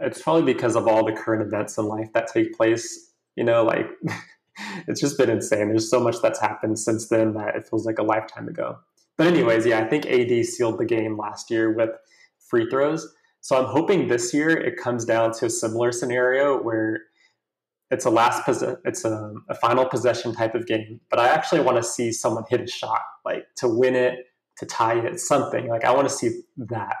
It's 0.00 0.20
probably 0.20 0.52
because 0.52 0.76
of 0.76 0.86
all 0.86 1.04
the 1.04 1.12
current 1.12 1.42
events 1.42 1.78
in 1.78 1.86
life 1.86 2.12
that 2.12 2.26
take 2.32 2.54
place. 2.54 3.12
You 3.36 3.44
know, 3.44 3.64
like 3.64 3.86
it's 4.86 5.00
just 5.00 5.16
been 5.16 5.30
insane. 5.30 5.68
There's 5.68 5.90
so 5.90 6.00
much 6.00 6.16
that's 6.20 6.40
happened 6.40 6.78
since 6.78 7.08
then 7.08 7.32
that 7.34 7.56
it 7.56 7.66
feels 7.66 7.86
like 7.86 7.98
a 7.98 8.02
lifetime 8.02 8.48
ago. 8.48 8.78
But 9.16 9.28
anyways, 9.28 9.64
yeah, 9.64 9.78
I 9.78 9.84
think 9.84 10.06
AD 10.06 10.44
sealed 10.44 10.78
the 10.78 10.84
game 10.84 11.16
last 11.16 11.50
year 11.50 11.72
with 11.72 11.90
free 12.38 12.68
throws. 12.68 13.14
So 13.40 13.56
I'm 13.56 13.70
hoping 13.70 14.08
this 14.08 14.34
year 14.34 14.50
it 14.50 14.76
comes 14.76 15.04
down 15.04 15.32
to 15.34 15.46
a 15.46 15.50
similar 15.50 15.92
scenario 15.92 16.60
where 16.60 17.02
it's 17.94 18.04
a 18.04 18.10
last 18.10 18.44
possession, 18.44 18.76
it's 18.84 19.04
a, 19.04 19.32
a, 19.48 19.54
final 19.54 19.86
possession 19.86 20.34
type 20.34 20.56
of 20.56 20.66
game. 20.66 21.00
But 21.10 21.20
I 21.20 21.28
actually 21.28 21.60
want 21.60 21.76
to 21.76 21.82
see 21.82 22.10
someone 22.10 22.42
hit 22.50 22.60
a 22.60 22.66
shot, 22.66 23.02
like 23.24 23.46
to 23.58 23.68
win 23.68 23.94
it, 23.94 24.26
to 24.58 24.66
tie 24.66 24.98
it, 24.98 25.20
something. 25.20 25.68
Like 25.68 25.84
I 25.84 25.92
want 25.92 26.08
to 26.08 26.14
see 26.14 26.42
that 26.56 26.96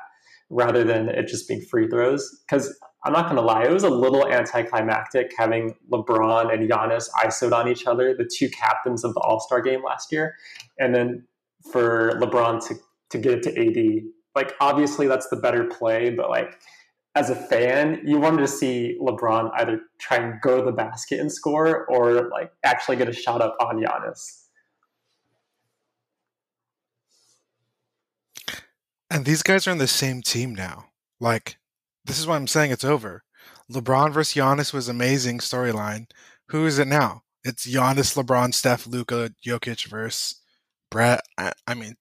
rather 0.50 0.84
than 0.84 1.08
it 1.08 1.26
just 1.26 1.48
being 1.48 1.62
free 1.62 1.88
throws. 1.88 2.42
Because 2.46 2.72
I'm 3.04 3.12
not 3.12 3.24
going 3.24 3.36
to 3.36 3.42
lie, 3.42 3.64
it 3.64 3.72
was 3.72 3.82
a 3.82 3.90
little 3.90 4.26
anticlimactic 4.28 5.32
having 5.36 5.74
LeBron 5.92 6.54
and 6.54 6.70
Giannis 6.70 7.08
isoed 7.24 7.52
on 7.52 7.68
each 7.68 7.86
other, 7.86 8.14
the 8.14 8.30
two 8.32 8.48
captains 8.48 9.04
of 9.04 9.14
the 9.14 9.20
All 9.20 9.40
Star 9.40 9.60
game 9.60 9.82
last 9.82 10.12
year, 10.12 10.36
and 10.78 10.94
then 10.94 11.26
for 11.72 12.12
LeBron 12.20 12.64
to 12.68 12.76
to 13.10 13.18
get 13.18 13.32
it 13.32 13.42
to 13.42 13.50
AD. 13.50 14.04
Like 14.36 14.54
obviously 14.60 15.08
that's 15.08 15.28
the 15.28 15.36
better 15.36 15.64
play, 15.64 16.10
but 16.10 16.30
like 16.30 16.56
as 17.14 17.30
a 17.30 17.34
fan, 17.34 18.00
you 18.04 18.18
wanted 18.18 18.40
to 18.40 18.48
see 18.48 18.98
LeBron 19.00 19.50
either 19.54 19.80
try 19.98 20.16
and 20.16 20.40
go 20.40 20.58
to 20.58 20.64
the 20.64 20.72
basket 20.72 21.20
and 21.20 21.30
score 21.30 21.86
or 21.86 22.28
like 22.28 22.50
actually 22.64 22.96
get 22.96 23.08
a 23.08 23.12
shot 23.12 23.40
up 23.40 23.56
on 23.60 23.80
Giannis. 23.80 24.42
And 29.10 29.24
these 29.24 29.42
guys 29.44 29.68
are 29.68 29.70
on 29.70 29.78
the 29.78 29.86
same 29.86 30.22
team 30.22 30.54
now. 30.54 30.86
Like, 31.20 31.58
this 32.04 32.18
is 32.18 32.26
why 32.26 32.34
I'm 32.34 32.48
saying 32.48 32.72
it's 32.72 32.84
over. 32.84 33.22
LeBron 33.70 34.12
versus 34.12 34.34
Giannis 34.34 34.72
was 34.72 34.88
amazing 34.88 35.38
storyline. 35.38 36.06
Who 36.48 36.66
is 36.66 36.80
it 36.80 36.88
now? 36.88 37.22
It's 37.44 37.66
Giannis, 37.66 38.16
LeBron, 38.16 38.52
Steph, 38.52 38.88
Luka, 38.88 39.30
Jokic 39.46 39.86
versus 39.86 40.40
Brett. 40.90 41.20
I, 41.38 41.52
I 41.66 41.74
mean, 41.74 41.94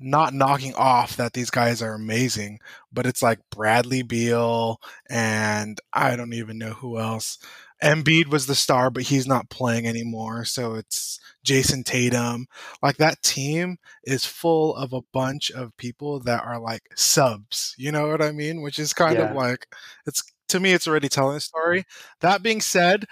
not 0.00 0.34
knocking 0.34 0.74
off 0.74 1.16
that 1.16 1.32
these 1.32 1.50
guys 1.50 1.82
are 1.82 1.94
amazing, 1.94 2.58
but 2.92 3.06
it's 3.06 3.22
like 3.22 3.38
Bradley 3.50 4.02
Beal 4.02 4.80
and 5.08 5.80
I 5.92 6.16
don't 6.16 6.34
even 6.34 6.58
know 6.58 6.72
who 6.72 6.98
else. 6.98 7.38
Embiid 7.82 8.28
was 8.28 8.46
the 8.46 8.54
star, 8.54 8.90
but 8.90 9.04
he's 9.04 9.26
not 9.26 9.50
playing 9.50 9.86
anymore. 9.86 10.44
So 10.44 10.74
it's 10.74 11.20
Jayson 11.44 11.84
Tatum. 11.84 12.46
Like 12.82 12.96
that 12.96 13.22
team 13.22 13.76
is 14.04 14.24
full 14.24 14.74
of 14.76 14.92
a 14.92 15.02
bunch 15.12 15.50
of 15.50 15.76
people 15.76 16.20
that 16.20 16.42
are 16.44 16.58
like 16.58 16.82
subs. 16.96 17.74
You 17.76 17.92
know 17.92 18.08
what 18.08 18.22
I 18.22 18.32
mean? 18.32 18.62
Which 18.62 18.78
is 18.78 18.92
kind 18.92 19.18
yeah. 19.18 19.30
of 19.30 19.36
like 19.36 19.66
it's 20.06 20.22
to 20.48 20.60
me, 20.60 20.72
it's 20.72 20.88
already 20.88 21.08
telling 21.08 21.36
a 21.36 21.40
story. 21.40 21.84
That 22.20 22.42
being 22.42 22.60
said, 22.60 23.06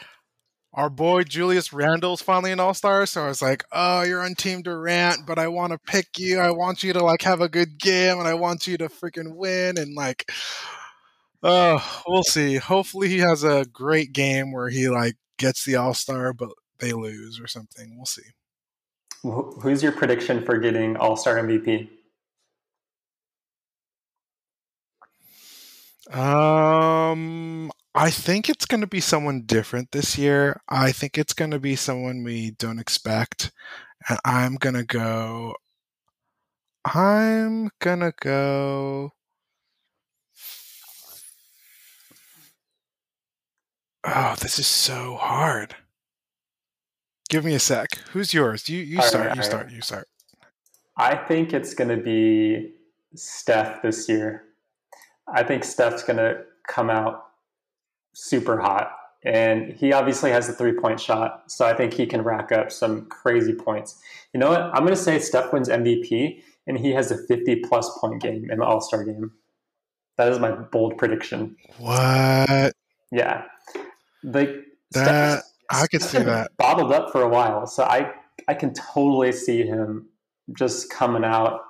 our 0.75 0.89
boy 0.89 1.25
Julius 1.25 1.73
Randle's 1.73 2.23
finally 2.23 2.53
an 2.53 2.61
all 2.61 2.75
star. 2.75 3.05
So 3.07 3.25
I 3.25 3.29
was 3.29 3.43
like, 3.43 3.65
oh, 3.73 4.03
you're 4.03 4.23
on 4.23 4.35
Team 4.35 4.63
Durant, 4.63 5.27
but 5.27 5.39
I 5.39 5.49
want 5.49 5.73
to 5.73 5.79
pick 5.79 6.19
you. 6.19 6.39
I 6.39 6.51
want 6.51 6.83
you 6.83 6.93
to 6.95 7.05
like 7.05 7.23
have 7.23 7.41
a 7.41 7.49
good 7.49 7.79
game 7.79 8.19
and 8.19 8.27
I 8.27 8.35
want 8.35 8.67
you 8.67 8.79
to 8.79 8.89
freaking 8.89 9.37
win. 9.37 9.77
And 9.79 9.95
like, 9.95 10.31
oh, 11.43 12.03
we'll 12.07 12.23
see. 12.23 12.57
Hopefully 12.57 13.09
he 13.09 13.19
has 13.19 13.45
a 13.45 13.67
great 13.73 14.13
game 14.13 14.53
where 14.53 14.71
he 14.71 14.89
like 14.89 15.17
gets 15.39 15.65
the 15.65 15.77
all 15.77 15.95
star, 15.95 16.33
but 16.33 16.51
they 16.79 16.93
lose 16.93 17.39
or 17.39 17.47
something. 17.47 17.95
We'll 17.97 18.07
see. 18.07 18.23
Who's 19.23 19.83
your 19.83 19.93
prediction 19.93 20.45
for 20.45 20.59
getting 20.59 20.97
all 20.97 21.17
star 21.17 21.37
MVP? 21.37 21.89
Um, 26.13 27.71
I 27.95 28.11
think 28.11 28.49
it's 28.49 28.65
going 28.65 28.81
to 28.81 28.87
be 28.87 29.01
someone 29.01 29.43
different 29.43 29.93
this 29.93 30.17
year. 30.17 30.63
I 30.69 30.93
think 30.93 31.19
it's 31.19 31.35
going 31.35 31.51
to 31.51 31.59
be 31.59 31.77
someone 31.77 32.25
we 32.25 32.53
don't 32.53 32.79
expect. 32.79 33.53
And 34.09 34.19
I'm 34.25 34.55
going 34.55 34.75
to 34.75 34.85
go. 34.85 35.57
I'm 36.85 37.71
going 37.81 38.01
to 38.01 38.13
go. 38.19 39.13
Oh, 44.05 44.35
this 44.41 44.59
is 44.59 44.67
so 44.67 45.17
hard. 45.17 45.77
Give 47.29 47.45
me 47.45 47.55
a 47.55 47.61
sec. 47.61 47.99
Who's 48.13 48.35
yours? 48.35 48.69
You 48.69 48.81
you 48.81 49.01
start. 49.03 49.29
Right, 49.29 49.37
you 49.37 49.43
start. 49.43 49.67
Right. 49.67 49.75
You 49.75 49.81
start. 49.81 50.09
I 50.97 51.15
think 51.15 51.53
it's 51.53 51.73
going 51.73 51.97
to 51.97 52.03
be 52.03 52.73
Steph 53.15 53.83
this 53.83 54.09
year. 54.09 54.45
I 55.33 55.43
think 55.43 55.65
Steph's 55.65 56.03
going 56.03 56.17
to 56.17 56.43
come 56.69 56.91
out 56.91 57.32
super 58.13 58.61
hot. 58.61 58.93
And 59.25 59.73
he 59.73 59.93
obviously 59.93 60.31
has 60.31 60.49
a 60.49 60.53
three 60.53 60.73
point 60.73 61.01
shot. 61.01 61.51
So 61.51 61.65
I 61.65 61.75
think 61.75 61.95
he 61.95 62.07
can 62.07 62.23
rack 62.23 62.51
up 62.51 62.73
some 62.73 63.07
crazy 63.07 63.55
points. 63.55 64.01
You 64.33 64.41
know 64.41 64.51
what? 64.51 64.63
I'm 64.63 64.81
going 64.81 64.89
to 64.89 64.97
say 64.97 65.19
Steph 65.19 65.53
wins 65.53 65.69
MVP 65.69 66.43
and 66.67 66.79
he 66.79 66.93
has 66.93 67.11
a 67.11 67.19
50 67.27 67.57
plus 67.57 67.99
point 67.99 68.21
game 68.21 68.51
in 68.51 68.59
the 68.59 68.65
All 68.65 68.81
Star 68.81 69.05
game. 69.05 69.33
That 70.19 70.29
is 70.29 70.39
my 70.39 70.51
bold 70.51 70.99
prediction. 70.99 71.57
What? 71.79 72.73
Yeah. 73.11 73.45
Like, 74.25 74.51
that, 74.93 75.43
Steph, 75.43 75.43
I 75.71 75.87
could 75.87 76.03
see 76.03 76.19
that. 76.19 76.51
Bottled 76.59 76.93
up 76.93 77.13
for 77.13 77.23
a 77.23 77.29
while. 77.29 77.67
So 77.67 77.85
I, 77.85 78.13
I 78.49 78.55
can 78.55 78.75
totally 78.75 79.33
see 79.33 79.63
him 79.63 80.09
just 80.57 80.91
coming 80.91 81.25
out 81.25 81.61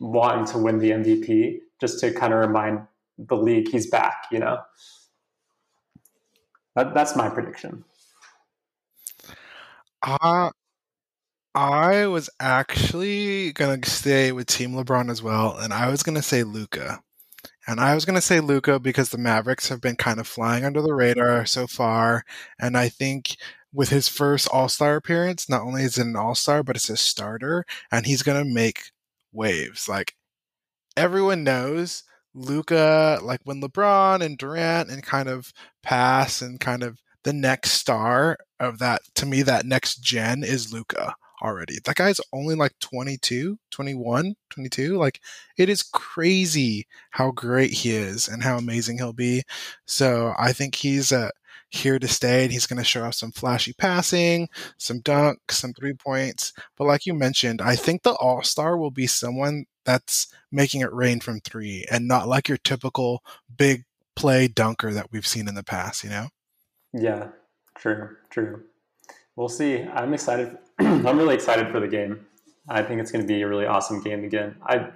wanting 0.00 0.44
to 0.46 0.58
win 0.58 0.78
the 0.78 0.90
MVP 0.90 1.58
just 1.80 2.00
to 2.00 2.12
kind 2.12 2.32
of 2.32 2.40
remind 2.40 2.80
the 3.18 3.36
league 3.36 3.68
he's 3.68 3.88
back, 3.88 4.26
you 4.30 4.38
know? 4.38 4.58
That, 6.76 6.94
that's 6.94 7.16
my 7.16 7.28
prediction. 7.28 7.84
Uh, 10.02 10.50
I 11.54 12.06
was 12.06 12.28
actually 12.38 13.52
going 13.52 13.80
to 13.80 13.90
stay 13.90 14.30
with 14.30 14.46
Team 14.46 14.72
LeBron 14.72 15.10
as 15.10 15.22
well, 15.22 15.56
and 15.56 15.72
I 15.72 15.88
was 15.90 16.02
going 16.02 16.14
to 16.16 16.22
say 16.22 16.42
Luka. 16.42 17.02
And 17.66 17.80
I 17.80 17.94
was 17.94 18.04
going 18.04 18.14
to 18.14 18.20
say 18.20 18.40
Luka 18.40 18.78
because 18.78 19.08
the 19.10 19.18
Mavericks 19.18 19.68
have 19.68 19.80
been 19.80 19.96
kind 19.96 20.20
of 20.20 20.26
flying 20.28 20.64
under 20.64 20.82
the 20.82 20.94
radar 20.94 21.46
so 21.46 21.66
far. 21.66 22.24
And 22.60 22.76
I 22.76 22.88
think 22.88 23.36
with 23.72 23.88
his 23.88 24.08
first 24.08 24.48
All 24.52 24.68
Star 24.68 24.96
appearance, 24.96 25.48
not 25.48 25.62
only 25.62 25.82
is 25.82 25.98
it 25.98 26.06
an 26.06 26.16
All 26.16 26.34
Star, 26.34 26.62
but 26.62 26.76
it's 26.76 26.90
a 26.90 26.96
starter, 26.96 27.64
and 27.90 28.06
he's 28.06 28.22
going 28.22 28.42
to 28.44 28.54
make 28.54 28.90
waves. 29.32 29.88
Like 29.88 30.14
everyone 30.96 31.44
knows 31.44 32.04
Luka, 32.36 33.18
like 33.22 33.40
when 33.44 33.60
LeBron 33.60 34.22
and 34.22 34.36
Durant 34.36 34.90
and 34.90 35.02
kind 35.02 35.28
of 35.28 35.52
pass 35.82 36.42
and 36.42 36.60
kind 36.60 36.82
of 36.82 37.00
the 37.24 37.32
next 37.32 37.72
star 37.72 38.36
of 38.60 38.78
that, 38.78 39.00
to 39.16 39.26
me, 39.26 39.42
that 39.42 39.66
next 39.66 39.96
gen 40.02 40.44
is 40.44 40.72
Luka 40.72 41.14
already. 41.42 41.78
That 41.84 41.96
guy's 41.96 42.20
only 42.32 42.54
like 42.54 42.78
22, 42.80 43.58
21, 43.70 44.34
22. 44.50 44.96
Like 44.96 45.20
it 45.56 45.68
is 45.68 45.82
crazy 45.82 46.86
how 47.10 47.30
great 47.30 47.72
he 47.72 47.90
is 47.90 48.28
and 48.28 48.42
how 48.42 48.58
amazing 48.58 48.98
he'll 48.98 49.12
be. 49.12 49.42
So 49.86 50.34
I 50.38 50.52
think 50.52 50.74
he's 50.74 51.12
uh, 51.12 51.30
here 51.70 51.98
to 51.98 52.08
stay 52.08 52.44
and 52.44 52.52
he's 52.52 52.66
going 52.66 52.78
to 52.78 52.84
show 52.84 53.04
off 53.04 53.14
some 53.14 53.32
flashy 53.32 53.72
passing, 53.72 54.48
some 54.78 55.00
dunks, 55.00 55.52
some 55.52 55.72
three 55.72 55.94
points. 55.94 56.52
But 56.76 56.86
like 56.86 57.06
you 57.06 57.14
mentioned, 57.14 57.60
I 57.60 57.76
think 57.76 58.02
the 58.02 58.12
all 58.14 58.42
star 58.42 58.76
will 58.76 58.90
be 58.90 59.06
someone 59.06 59.66
that's 59.86 60.26
making 60.52 60.82
it 60.82 60.92
rain 60.92 61.20
from 61.20 61.40
three 61.40 61.86
and 61.90 62.06
not 62.06 62.28
like 62.28 62.48
your 62.48 62.58
typical 62.58 63.22
big 63.56 63.84
play 64.14 64.48
dunker 64.48 64.92
that 64.92 65.12
we've 65.12 65.26
seen 65.26 65.48
in 65.48 65.54
the 65.54 65.62
past, 65.62 66.04
you 66.04 66.10
know? 66.10 66.28
Yeah, 66.92 67.28
true, 67.78 68.16
true. 68.30 68.64
We'll 69.36 69.48
see. 69.48 69.82
I'm 69.82 70.12
excited. 70.12 70.56
I'm 70.78 71.18
really 71.18 71.34
excited 71.34 71.70
for 71.70 71.80
the 71.80 71.88
game. 71.88 72.26
I 72.68 72.82
think 72.82 73.00
it's 73.00 73.12
going 73.12 73.22
to 73.22 73.28
be 73.28 73.42
a 73.42 73.48
really 73.48 73.66
awesome 73.66 74.02
game 74.02 74.24
again. 74.24 74.56
I'm 74.66 74.92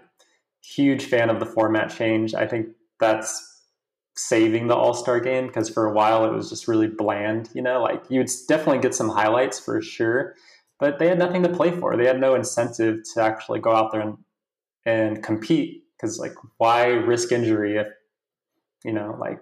huge 0.62 1.04
fan 1.04 1.30
of 1.30 1.40
the 1.40 1.46
format 1.46 1.90
change. 1.90 2.34
I 2.34 2.46
think 2.46 2.68
that's 2.98 3.46
saving 4.16 4.66
the 4.66 4.74
All 4.74 4.94
Star 4.94 5.20
game 5.20 5.46
because 5.46 5.68
for 5.68 5.86
a 5.86 5.92
while 5.92 6.24
it 6.24 6.32
was 6.32 6.50
just 6.50 6.68
really 6.68 6.88
bland. 6.88 7.48
You 7.54 7.62
know, 7.62 7.82
like 7.82 8.02
you'd 8.08 8.30
definitely 8.48 8.80
get 8.80 8.94
some 8.94 9.08
highlights 9.08 9.58
for 9.58 9.80
sure, 9.80 10.34
but 10.78 10.98
they 10.98 11.08
had 11.08 11.18
nothing 11.18 11.42
to 11.42 11.48
play 11.48 11.70
for. 11.70 11.96
They 11.96 12.06
had 12.06 12.20
no 12.20 12.34
incentive 12.34 13.00
to 13.14 13.22
actually 13.22 13.60
go 13.60 13.74
out 13.74 13.92
there 13.92 14.00
and 14.00 14.18
and 14.86 15.22
compete 15.22 15.84
because 15.96 16.18
like 16.18 16.34
why 16.58 16.86
risk 16.86 17.32
injury 17.32 17.76
if 17.76 17.86
you 18.84 18.92
know 18.92 19.16
like 19.20 19.40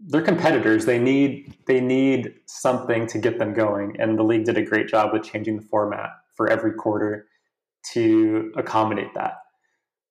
they're 0.00 0.22
competitors 0.22 0.84
they 0.84 0.98
need 0.98 1.56
they 1.66 1.80
need 1.80 2.34
something 2.46 3.06
to 3.06 3.18
get 3.18 3.38
them 3.38 3.54
going 3.54 3.96
and 3.98 4.18
the 4.18 4.22
league 4.22 4.44
did 4.44 4.58
a 4.58 4.62
great 4.62 4.88
job 4.88 5.12
with 5.12 5.22
changing 5.22 5.56
the 5.56 5.62
format 5.62 6.10
for 6.34 6.50
every 6.50 6.72
quarter 6.72 7.26
to 7.92 8.52
accommodate 8.56 9.12
that 9.14 9.38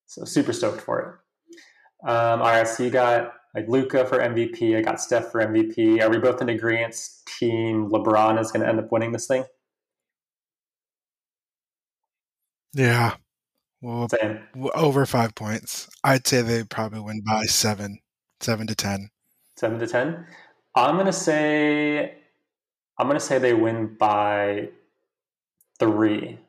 so 0.08 0.24
super 0.26 0.54
stoked 0.54 0.82
for 0.82 1.00
it 1.00 2.10
um, 2.10 2.42
all 2.42 2.48
right 2.48 2.68
so 2.68 2.84
you 2.84 2.90
got 2.90 3.34
like 3.56 3.70
luka 3.70 4.06
for 4.06 4.20
MVP. 4.20 4.78
I 4.78 4.82
got 4.82 5.00
Steph 5.00 5.32
for 5.32 5.42
MVP. 5.42 6.02
Are 6.02 6.10
we 6.10 6.18
both 6.18 6.42
in 6.42 6.50
agreement? 6.50 6.96
Team 7.40 7.90
LeBron 7.90 8.40
is 8.40 8.52
going 8.52 8.62
to 8.62 8.68
end 8.70 8.80
up 8.80 8.92
winning 8.92 9.14
this 9.14 9.28
thing. 9.28 9.46
Yeah, 12.74 13.16
well, 13.82 14.08
Same. 14.10 14.40
over 14.74 15.06
five 15.06 15.36
points. 15.36 15.90
I'd 16.04 16.26
say 16.26 16.42
they 16.42 16.64
probably 16.64 17.00
win 17.00 17.22
by 17.26 17.46
seven, 17.46 18.00
seven 18.40 18.68
to 18.68 18.76
ten. 18.76 19.10
Seven 19.56 19.80
to 19.80 19.88
ten. 19.88 20.26
I'm 20.76 20.98
gonna 20.98 21.14
say, 21.14 22.16
I'm 22.98 23.08
gonna 23.08 23.20
say 23.20 23.38
they 23.38 23.54
win 23.54 23.96
by 23.98 24.70
three, 25.80 26.40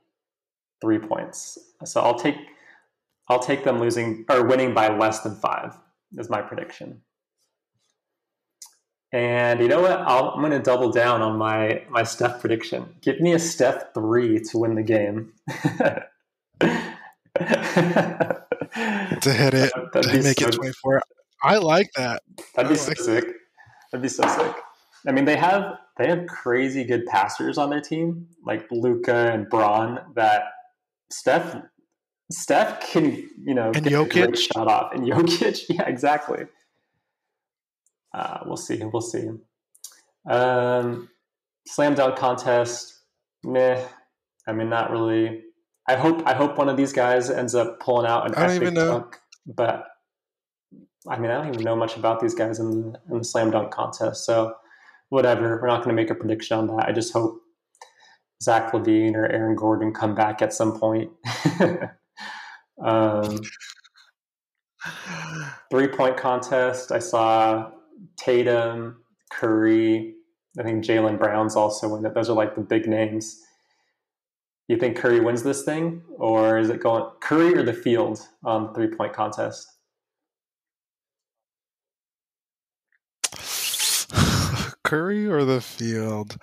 three 0.81 0.99
points. 0.99 1.59
So 1.85 2.01
I'll 2.01 2.19
take, 2.19 2.37
I'll 3.29 3.41
take 3.41 3.65
them 3.65 3.81
losing 3.81 4.25
or 4.29 4.45
winning 4.45 4.75
by 4.75 4.97
less 4.97 5.21
than 5.21 5.35
five. 5.37 5.77
Is 6.17 6.31
my 6.31 6.41
prediction. 6.41 7.03
And 9.13 9.61
you 9.61 9.69
know 9.69 9.83
what? 9.83 9.93
i 9.93 10.19
am 10.19 10.41
going 10.41 10.51
to 10.51 10.59
double 10.59 10.91
down 10.91 11.23
on 11.23 11.39
my 11.39 11.83
my 11.89 12.03
Steph 12.03 12.41
prediction. 12.41 12.95
Give 13.01 13.21
me 13.21 13.33
a 13.33 13.39
Steph 13.39 13.95
three 13.95 14.41
to 14.41 14.59
win 14.59 14.75
the 14.75 14.83
game. 14.83 15.33
to 19.21 19.33
hit 19.33 19.55
it, 19.55 19.73
to 19.93 20.23
make 20.23 20.41
so, 20.41 20.49
it 20.49 20.53
24. 20.53 21.03
I 21.43 21.57
like 21.59 21.91
that. 21.97 22.23
That'd 22.55 22.71
be 22.71 22.77
so 22.77 22.89
like 22.89 22.99
sick. 22.99 23.25
That. 23.27 23.35
That'd 23.93 24.03
be 24.03 24.09
so 24.09 24.27
sick. 24.27 24.55
I 25.07 25.13
mean, 25.13 25.25
they 25.25 25.37
have 25.37 25.79
they 25.99 26.09
have 26.09 26.27
crazy 26.27 26.85
good 26.85 27.07
passers 27.07 27.59
on 27.59 27.71
their 27.71 27.81
team, 27.81 28.29
like 28.45 28.67
Luka 28.71 29.31
and 29.33 29.49
Bron. 29.49 30.01
That 30.15 30.45
Steph 31.11 31.57
Steph 32.31 32.91
can 32.91 33.29
you 33.45 33.55
know 33.55 33.71
and 33.75 33.85
get 33.85 33.93
Jokic. 33.93 34.23
a 34.23 34.27
great 34.27 34.39
shot 34.39 34.69
off, 34.69 34.93
and 34.93 35.03
Jokic, 35.07 35.65
yeah, 35.69 35.87
exactly. 35.87 36.45
Uh, 38.13 38.39
we'll 38.47 38.57
see. 38.57 38.83
We'll 38.83 39.03
see. 39.03 39.29
Um, 40.29 41.09
slam 41.67 41.95
dunk 41.95 42.17
contest, 42.17 43.01
meh. 43.45 43.85
I 44.47 44.53
mean, 44.53 44.69
not 44.69 44.91
really. 44.91 45.43
I 45.89 45.97
hope 45.97 46.23
I 46.27 46.35
hope 46.35 46.59
one 46.59 46.69
of 46.69 46.77
these 46.77 46.93
guys 46.93 47.31
ends 47.31 47.55
up 47.55 47.81
pulling 47.81 48.07
out 48.07 48.27
an 48.27 48.35
I 48.35 48.47
don't 48.47 48.57
even 48.57 48.75
know. 48.75 48.91
dunk. 49.01 49.19
but 49.47 49.87
I 51.09 51.19
mean, 51.19 51.31
I 51.31 51.35
don't 51.37 51.55
even 51.55 51.63
know 51.63 51.77
much 51.77 51.97
about 51.97 52.21
these 52.21 52.35
guys 52.35 52.59
in 52.59 52.71
the, 52.71 53.01
in 53.11 53.19
the 53.19 53.25
slam 53.25 53.51
dunk 53.51 53.71
contest. 53.71 54.25
So, 54.25 54.55
whatever. 55.11 55.61
We're 55.61 55.69
not 55.69 55.85
going 55.85 55.97
to 55.97 56.03
make 56.03 56.11
a 56.11 56.15
prediction 56.15 56.59
on 56.59 56.67
that. 56.69 56.89
I 56.89 56.93
just 56.93 57.13
hope 57.13 57.41
Zach 58.43 58.73
LaVine 58.73 59.15
or 59.15 59.27
Aaron 59.27 59.55
Gordon 59.55 59.93
come 59.93 60.15
back 60.15 60.43
at 60.43 60.53
some 60.53 60.79
point. 60.79 61.11
um, 62.85 63.41
three 65.71 65.89
point 65.89 66.17
contest. 66.17 66.91
I 66.91 66.99
saw 66.99 67.71
Tatum, 68.17 68.97
Curry. 69.31 70.15
I 70.59 70.63
think 70.63 70.85
Jaylen 70.85 71.19
Brown's 71.19 71.55
also 71.55 71.95
in 71.97 72.05
it. 72.05 72.15
Those 72.15 72.31
are 72.31 72.37
like 72.37 72.55
the 72.57 72.63
big 72.63 72.87
names. 72.89 73.41
You 74.69 74.77
think 74.77 74.97
Curry 74.97 75.21
wins 75.21 75.43
this 75.43 75.63
thing, 75.63 76.03
or 76.19 76.59
is 76.59 76.71
it 76.71 76.83
going 76.83 77.09
Curry 77.21 77.55
or 77.55 77.63
the 77.63 77.73
field 77.73 78.19
on 78.45 78.67
the 78.67 78.73
three 78.73 78.89
point 78.89 79.13
contest? 79.13 79.73
Curry 84.83 85.27
or 85.27 85.45
the 85.45 85.61
field? 85.61 86.37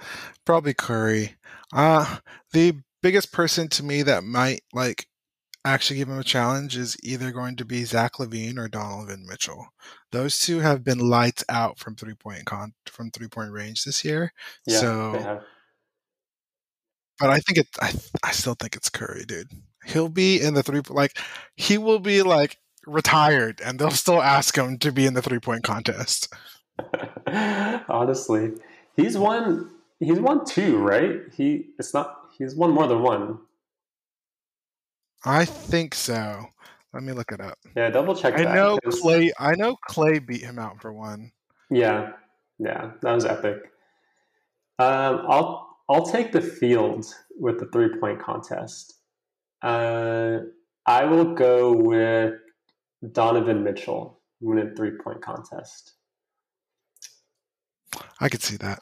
Probably 0.46 0.74
Curry. 0.74 1.36
Uh 1.74 2.18
the 2.54 2.78
biggest 3.02 3.34
person 3.34 3.68
to 3.68 3.84
me 3.84 4.04
that 4.04 4.24
might 4.24 4.62
like 4.72 5.08
actually 5.66 5.98
give 5.98 6.10
him 6.10 6.20
a 6.20 6.24
challenge 6.24 6.78
is 6.78 6.98
either 7.04 7.32
going 7.32 7.56
to 7.58 7.66
be 7.66 7.84
Zach 7.84 8.14
LaVine 8.14 8.58
or 8.58 8.68
Donovan 8.68 9.26
Mitchell. 9.28 9.68
Those 10.12 10.40
two 10.40 10.60
have 10.60 10.84
been 10.84 11.00
lights 11.00 11.44
out 11.50 11.80
from 11.80 11.96
three 11.96 12.16
point 12.16 12.46
con 12.46 12.74
from 12.86 13.12
three 13.12 13.28
point 13.28 13.52
range 13.52 13.84
this 13.84 14.06
year. 14.06 14.32
Yeah, 14.66 14.78
so, 14.80 15.42
but 17.20 17.30
I 17.30 17.40
think 17.40 17.60
it. 17.60 17.68
I 17.82 17.94
I 18.24 18.32
still 18.32 18.56
think 18.56 18.76
it's 18.76 18.90
Curry, 18.90 19.26
dude. 19.26 19.50
He'll 19.86 20.10
be 20.10 20.42
in 20.42 20.54
the 20.54 20.64
three 20.64 20.82
like 20.90 21.18
he 21.56 21.78
will 21.78 22.00
be 22.00 22.22
like 22.22 22.58
retired, 22.86 23.62
and 23.64 23.80
they'll 23.80 23.92
still 23.92 24.22
ask 24.22 24.58
him 24.58 24.78
to 24.80 24.92
be 24.92 25.06
in 25.06 25.14
the 25.14 25.22
three 25.22 25.40
point 25.40 25.64
contest. 25.64 26.34
Honestly, 27.28 28.54
he's 28.96 29.18
won. 29.18 29.70
He's 30.00 30.20
won 30.20 30.46
two, 30.46 30.78
right? 30.78 31.22
He 31.36 31.68
it's 31.80 31.94
not. 31.94 32.30
He's 32.38 32.56
won 32.56 32.72
more 32.72 32.88
than 32.88 33.02
one. 33.02 33.40
I 35.26 35.46
think 35.46 35.96
so. 35.96 36.46
Let 36.94 37.04
me 37.04 37.14
look 37.14 37.32
it 37.32 37.42
up. 37.42 37.58
Yeah, 37.76 37.90
double 37.90 38.16
check. 38.16 38.38
I 38.38 38.54
know 38.54 38.78
Clay. 38.90 39.32
I 39.40 39.56
know 39.56 39.76
Clay 39.88 40.20
beat 40.20 40.42
him 40.42 40.60
out 40.60 40.82
for 40.82 40.92
one. 40.92 41.32
Yeah, 41.70 42.14
yeah, 42.60 42.92
that 43.02 43.14
was 43.14 43.26
epic. 43.26 43.72
Um, 44.80 45.26
I'll 45.28 45.63
I'll 45.90 46.06
take 46.06 46.32
the 46.32 46.42
field 46.42 47.06
with 47.38 47.60
the 47.60 47.68
three 47.68 48.00
point 48.00 48.22
contest. 48.22 49.00
Uh, 49.62 50.40
I 50.86 51.06
will 51.06 51.34
go 51.34 51.74
with 51.74 52.36
Donovan 53.12 53.64
Mitchell 53.64 54.20
winning 54.42 54.76
three 54.76 54.92
point 55.04 55.22
contest. 55.22 55.94
I 58.20 58.30
could 58.30 58.42
see 58.42 58.58
that. 58.58 58.80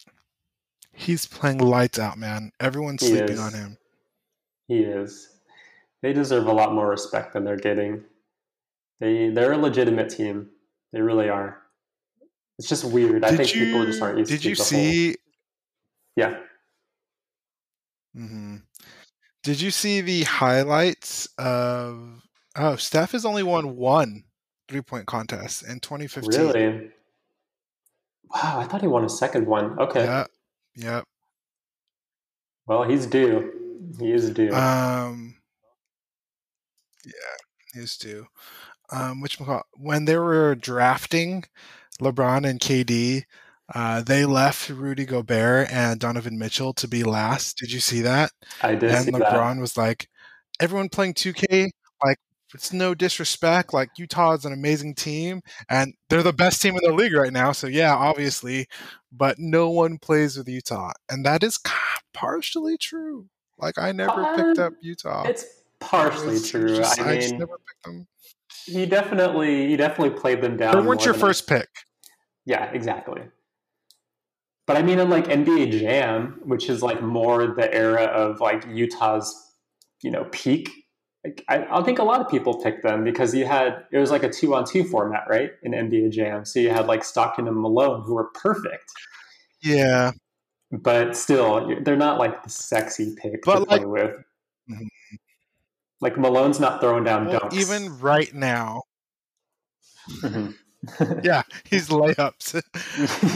He's 0.93 1.25
playing 1.25 1.59
lights 1.59 1.99
out, 1.99 2.17
man. 2.17 2.51
Everyone's 2.59 3.01
he 3.01 3.09
sleeping 3.09 3.31
is. 3.31 3.39
on 3.39 3.53
him. 3.53 3.77
He 4.67 4.79
is 4.79 5.31
they 6.01 6.13
deserve 6.13 6.47
a 6.47 6.53
lot 6.53 6.73
more 6.73 6.89
respect 6.89 7.33
than 7.33 7.43
they're 7.43 7.57
getting. 7.57 8.03
They 8.99 9.29
they're 9.29 9.53
a 9.53 9.57
legitimate 9.57 10.09
team. 10.09 10.49
They 10.91 11.01
really 11.01 11.29
are. 11.29 11.61
It's 12.59 12.67
just 12.67 12.83
weird. 12.83 13.21
Did 13.21 13.25
I 13.25 13.35
think 13.35 13.55
you, 13.55 13.65
people 13.65 13.85
just 13.85 14.01
aren't 14.01 14.19
used 14.19 14.31
did 14.31 14.41
to 14.41 14.49
you 14.49 14.55
see 14.55 15.07
whole... 15.07 15.15
Yeah. 16.15 16.39
Mm-hmm. 18.15 18.57
Did 19.43 19.61
you 19.61 19.71
see 19.71 20.01
the 20.01 20.23
highlights 20.23 21.27
of 21.37 22.21
Oh, 22.55 22.75
Steph 22.75 23.13
has 23.13 23.25
only 23.25 23.43
won 23.43 23.75
one 23.75 24.23
three 24.67 24.81
point 24.81 25.07
contest 25.07 25.63
in 25.63 25.79
2015. 25.79 26.39
Really? 26.39 26.91
Wow, 28.33 28.59
I 28.59 28.65
thought 28.65 28.81
he 28.81 28.87
won 28.87 29.05
a 29.05 29.09
second 29.09 29.47
one. 29.47 29.77
Okay. 29.79 30.03
Yeah. 30.03 30.25
Yep. 30.75 31.05
Well, 32.65 32.83
he's 32.83 33.05
due. 33.05 33.51
He 33.99 34.11
is 34.11 34.29
due. 34.29 34.53
Um 34.53 35.35
yeah, 37.05 37.73
he's 37.79 37.97
due. 37.97 38.27
Um, 38.91 39.21
which 39.21 39.37
when 39.73 40.05
they 40.05 40.17
were 40.17 40.53
drafting 40.55 41.45
LeBron 42.01 42.47
and 42.47 42.59
KD, 42.59 43.23
uh, 43.73 44.01
they 44.01 44.25
left 44.25 44.69
Rudy 44.69 45.05
Gobert 45.05 45.71
and 45.71 45.99
Donovan 45.99 46.37
Mitchell 46.37 46.73
to 46.73 46.87
be 46.87 47.03
last. 47.03 47.57
Did 47.57 47.71
you 47.71 47.79
see 47.79 48.01
that? 48.01 48.31
I 48.61 48.75
did. 48.75 48.91
And 48.91 49.07
LeBron 49.07 49.55
that. 49.55 49.61
was 49.61 49.77
like, 49.77 50.09
"Everyone 50.59 50.89
playing 50.89 51.13
2K, 51.13 51.69
like 52.03 52.17
it's 52.53 52.73
no 52.73 52.93
disrespect. 52.93 53.73
Like 53.73 53.89
Utah 53.97 54.33
is 54.33 54.45
an 54.45 54.53
amazing 54.53 54.95
team, 54.95 55.41
and 55.69 55.93
they're 56.09 56.23
the 56.23 56.33
best 56.33 56.61
team 56.61 56.75
in 56.75 56.89
the 56.89 56.95
league 56.95 57.13
right 57.13 57.33
now. 57.33 57.51
So 57.51 57.67
yeah, 57.67 57.95
obviously, 57.95 58.67
but 59.11 59.37
no 59.39 59.69
one 59.69 59.97
plays 59.97 60.37
with 60.37 60.47
Utah, 60.47 60.91
and 61.09 61.25
that 61.25 61.43
is 61.43 61.59
partially 62.13 62.77
true. 62.77 63.27
Like 63.57 63.77
I 63.77 63.91
never 63.91 64.23
um, 64.23 64.35
picked 64.35 64.59
up 64.59 64.73
Utah. 64.81 65.23
It's 65.27 65.45
partially 65.79 66.39
true. 66.39 66.75
Just, 66.75 66.99
I, 66.99 67.13
I 67.13 67.89
mean, 67.89 68.07
he 68.65 68.85
definitely 68.85 69.67
he 69.67 69.77
definitely 69.77 70.19
played 70.19 70.41
them 70.41 70.57
down. 70.57 70.75
They 70.75 70.87
weren't 70.87 71.05
your 71.05 71.13
first 71.13 71.47
pick. 71.47 71.67
Yeah, 72.45 72.65
exactly. 72.71 73.21
But 74.71 74.77
I 74.77 74.83
mean, 74.83 74.99
in 74.99 75.09
like 75.09 75.25
NBA 75.25 75.81
Jam, 75.81 76.39
which 76.45 76.69
is 76.69 76.81
like 76.81 77.01
more 77.01 77.45
the 77.45 77.73
era 77.73 78.03
of 78.03 78.39
like 78.39 78.65
Utah's, 78.69 79.35
you 80.01 80.09
know, 80.09 80.23
peak. 80.31 80.69
Like, 81.25 81.43
I, 81.49 81.67
I 81.69 81.83
think 81.83 81.99
a 81.99 82.03
lot 82.03 82.21
of 82.21 82.29
people 82.29 82.63
picked 82.63 82.81
them 82.81 83.03
because 83.03 83.35
you 83.35 83.45
had 83.45 83.83
it 83.91 83.97
was 83.97 84.11
like 84.11 84.23
a 84.23 84.29
two 84.29 84.55
on 84.55 84.63
two 84.63 84.85
format, 84.85 85.23
right? 85.27 85.51
In 85.63 85.73
NBA 85.73 86.11
Jam, 86.11 86.45
so 86.45 86.61
you 86.61 86.69
had 86.69 86.87
like 86.87 87.03
Stockton 87.03 87.49
and 87.49 87.57
Malone 87.57 88.03
who 88.03 88.13
were 88.13 88.29
perfect. 88.33 88.89
Yeah, 89.61 90.11
but 90.71 91.17
still, 91.17 91.77
they're 91.81 91.97
not 91.97 92.17
like 92.17 92.41
the 92.41 92.49
sexy 92.49 93.13
pick 93.21 93.43
but 93.43 93.55
to 93.55 93.59
like, 93.59 93.81
play 93.81 93.85
with. 93.85 94.15
Mm-hmm. 94.69 94.85
Like 95.99 96.17
Malone's 96.17 96.61
not 96.61 96.79
throwing 96.79 97.03
down 97.03 97.27
well, 97.27 97.41
dunks. 97.41 97.55
Even 97.55 97.99
right 97.99 98.33
now. 98.33 98.83
Mm-hmm. 100.21 100.51
Yeah, 101.23 101.43
he's 101.63 101.89
layups. 101.89 102.61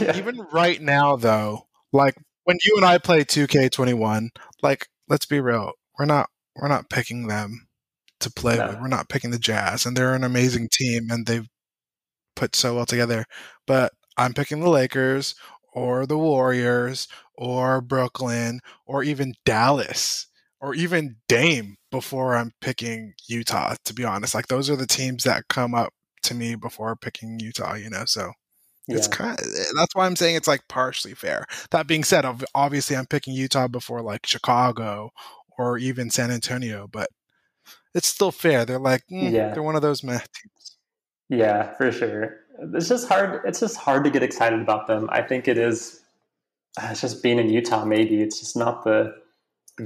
yeah. 0.00 0.16
Even 0.16 0.46
right 0.52 0.80
now, 0.80 1.16
though, 1.16 1.66
like 1.92 2.14
when 2.44 2.58
you 2.64 2.76
and 2.76 2.84
I 2.84 2.98
play 2.98 3.24
2K21, 3.24 4.28
like 4.62 4.88
let's 5.08 5.26
be 5.26 5.40
real, 5.40 5.72
we're 5.98 6.06
not 6.06 6.28
we're 6.54 6.68
not 6.68 6.90
picking 6.90 7.26
them 7.26 7.68
to 8.20 8.30
play 8.30 8.56
no. 8.56 8.68
with. 8.68 8.80
We're 8.80 8.88
not 8.88 9.08
picking 9.08 9.30
the 9.30 9.38
Jazz, 9.38 9.86
and 9.86 9.96
they're 9.96 10.14
an 10.14 10.24
amazing 10.24 10.68
team, 10.72 11.10
and 11.10 11.26
they've 11.26 11.48
put 12.34 12.56
so 12.56 12.76
well 12.76 12.86
together. 12.86 13.24
But 13.66 13.92
I'm 14.16 14.34
picking 14.34 14.60
the 14.60 14.70
Lakers 14.70 15.34
or 15.72 16.06
the 16.06 16.18
Warriors 16.18 17.08
or 17.34 17.80
Brooklyn 17.80 18.60
or 18.86 19.02
even 19.02 19.34
Dallas 19.44 20.26
or 20.60 20.74
even 20.74 21.16
Dame 21.28 21.76
before 21.90 22.34
I'm 22.34 22.52
picking 22.60 23.12
Utah, 23.28 23.74
to 23.84 23.94
be 23.94 24.04
honest. 24.04 24.34
Like 24.34 24.48
those 24.48 24.70
are 24.70 24.76
the 24.76 24.86
teams 24.86 25.24
that 25.24 25.48
come 25.48 25.74
up 25.74 25.92
to 26.26 26.34
me 26.34 26.54
before 26.54 26.94
picking 26.96 27.40
Utah, 27.40 27.74
you 27.74 27.90
know. 27.90 28.04
So 28.04 28.32
yeah. 28.86 28.96
it's 28.96 29.08
kind 29.08 29.38
of, 29.38 29.46
that's 29.76 29.94
why 29.94 30.06
I'm 30.06 30.16
saying 30.16 30.36
it's 30.36 30.48
like 30.48 30.68
partially 30.68 31.14
fair. 31.14 31.46
That 31.70 31.86
being 31.86 32.04
said, 32.04 32.24
obviously 32.54 32.96
I'm 32.96 33.06
picking 33.06 33.34
Utah 33.34 33.68
before 33.68 34.02
like 34.02 34.26
Chicago 34.26 35.10
or 35.58 35.78
even 35.78 36.10
San 36.10 36.30
Antonio, 36.30 36.88
but 36.90 37.08
it's 37.94 38.08
still 38.08 38.30
fair. 38.30 38.64
They're 38.64 38.78
like, 38.78 39.02
mm, 39.10 39.32
yeah. 39.32 39.54
they're 39.54 39.62
one 39.62 39.76
of 39.76 39.82
those 39.82 40.04
meh 40.04 40.18
teams. 40.18 40.76
Yeah, 41.28 41.74
for 41.74 41.90
sure. 41.90 42.36
It's 42.74 42.88
just 42.88 43.08
hard. 43.08 43.42
It's 43.44 43.60
just 43.60 43.76
hard 43.76 44.04
to 44.04 44.10
get 44.10 44.22
excited 44.22 44.60
about 44.60 44.86
them. 44.86 45.08
I 45.10 45.22
think 45.22 45.48
it 45.48 45.58
is. 45.58 46.00
It's 46.80 47.00
just 47.00 47.22
being 47.22 47.38
in 47.38 47.48
Utah. 47.48 47.84
Maybe 47.84 48.22
it's 48.22 48.38
just 48.38 48.56
not 48.56 48.84
the 48.84 49.14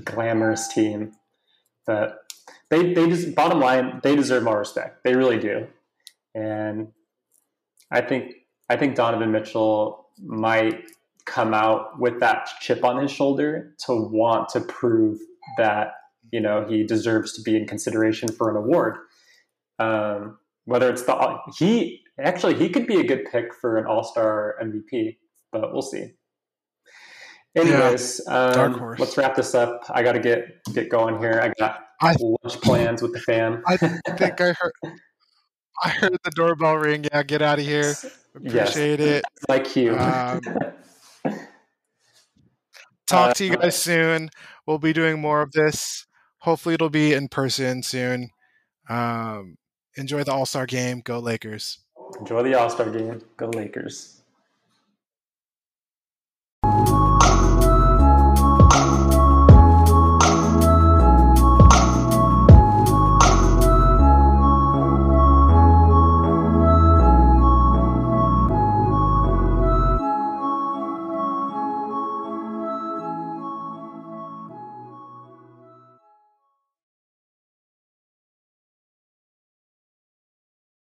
glamorous 0.04 0.68
team 0.68 1.12
that 1.86 2.18
they 2.68 2.92
they 2.94 3.08
just 3.08 3.34
bottom 3.34 3.60
line 3.60 4.00
they 4.02 4.14
deserve 4.14 4.44
more 4.44 4.58
respect. 4.58 5.02
They 5.02 5.14
really 5.14 5.38
do, 5.38 5.66
and 6.34 6.88
I 7.90 8.00
think 8.00 8.32
I 8.68 8.76
think 8.76 8.94
Donovan 8.94 9.32
Mitchell 9.32 10.06
might 10.22 10.84
come 11.26 11.54
out 11.54 11.98
with 11.98 12.20
that 12.20 12.48
chip 12.60 12.84
on 12.84 13.00
his 13.00 13.10
shoulder 13.10 13.74
to 13.86 13.94
want 13.94 14.48
to 14.50 14.60
prove 14.60 15.18
that 15.58 15.92
you 16.32 16.40
know 16.40 16.66
he 16.68 16.84
deserves 16.84 17.32
to 17.34 17.42
be 17.42 17.56
in 17.56 17.66
consideration 17.66 18.30
for 18.30 18.50
an 18.50 18.56
award. 18.56 18.96
Um, 19.78 20.38
whether 20.64 20.90
it's 20.90 21.02
the 21.02 21.38
he 21.58 22.02
actually 22.20 22.54
he 22.54 22.68
could 22.68 22.86
be 22.86 23.00
a 23.00 23.04
good 23.04 23.26
pick 23.30 23.54
for 23.54 23.78
an 23.78 23.86
All 23.86 24.04
Star 24.04 24.56
MVP, 24.62 25.16
but 25.52 25.72
we'll 25.72 25.82
see. 25.82 26.12
Anyways, 27.56 28.20
yeah, 28.28 28.32
um, 28.32 28.94
let's 28.98 29.16
wrap 29.16 29.34
this 29.34 29.56
up. 29.56 29.82
I 29.90 30.04
got 30.04 30.12
to 30.12 30.20
get 30.20 30.62
get 30.72 30.88
going 30.88 31.18
here. 31.18 31.40
I 31.42 31.52
got 31.58 31.80
I, 32.00 32.14
lunch 32.20 32.60
plans 32.60 33.02
with 33.02 33.12
the 33.12 33.20
fam. 33.20 33.62
I 33.66 33.76
think 33.76 34.40
I 34.40 34.52
heard. 34.52 34.72
I 35.82 35.88
heard 35.90 36.18
the 36.22 36.30
doorbell 36.30 36.76
ring. 36.76 37.04
Yeah, 37.04 37.22
get 37.22 37.42
out 37.42 37.58
of 37.58 37.64
here. 37.64 37.94
Appreciate 38.34 39.00
yes, 39.00 39.08
it. 39.08 39.24
Like 39.48 39.74
you. 39.76 39.96
Um, 39.96 40.40
talk 43.08 43.34
to 43.36 43.44
you 43.44 43.56
guys 43.56 43.76
soon. 43.76 44.30
We'll 44.66 44.78
be 44.78 44.92
doing 44.92 45.20
more 45.20 45.42
of 45.42 45.52
this. 45.52 46.06
Hopefully, 46.38 46.74
it'll 46.74 46.90
be 46.90 47.12
in 47.12 47.28
person 47.28 47.82
soon. 47.82 48.30
Um, 48.88 49.56
Enjoy 49.96 50.22
the 50.22 50.32
All 50.32 50.46
Star 50.46 50.66
game. 50.66 51.00
Go 51.04 51.18
Lakers. 51.18 51.78
Enjoy 52.18 52.42
the 52.42 52.54
All 52.54 52.70
Star 52.70 52.90
game. 52.90 53.20
Go 53.36 53.48
Lakers. 53.48 54.19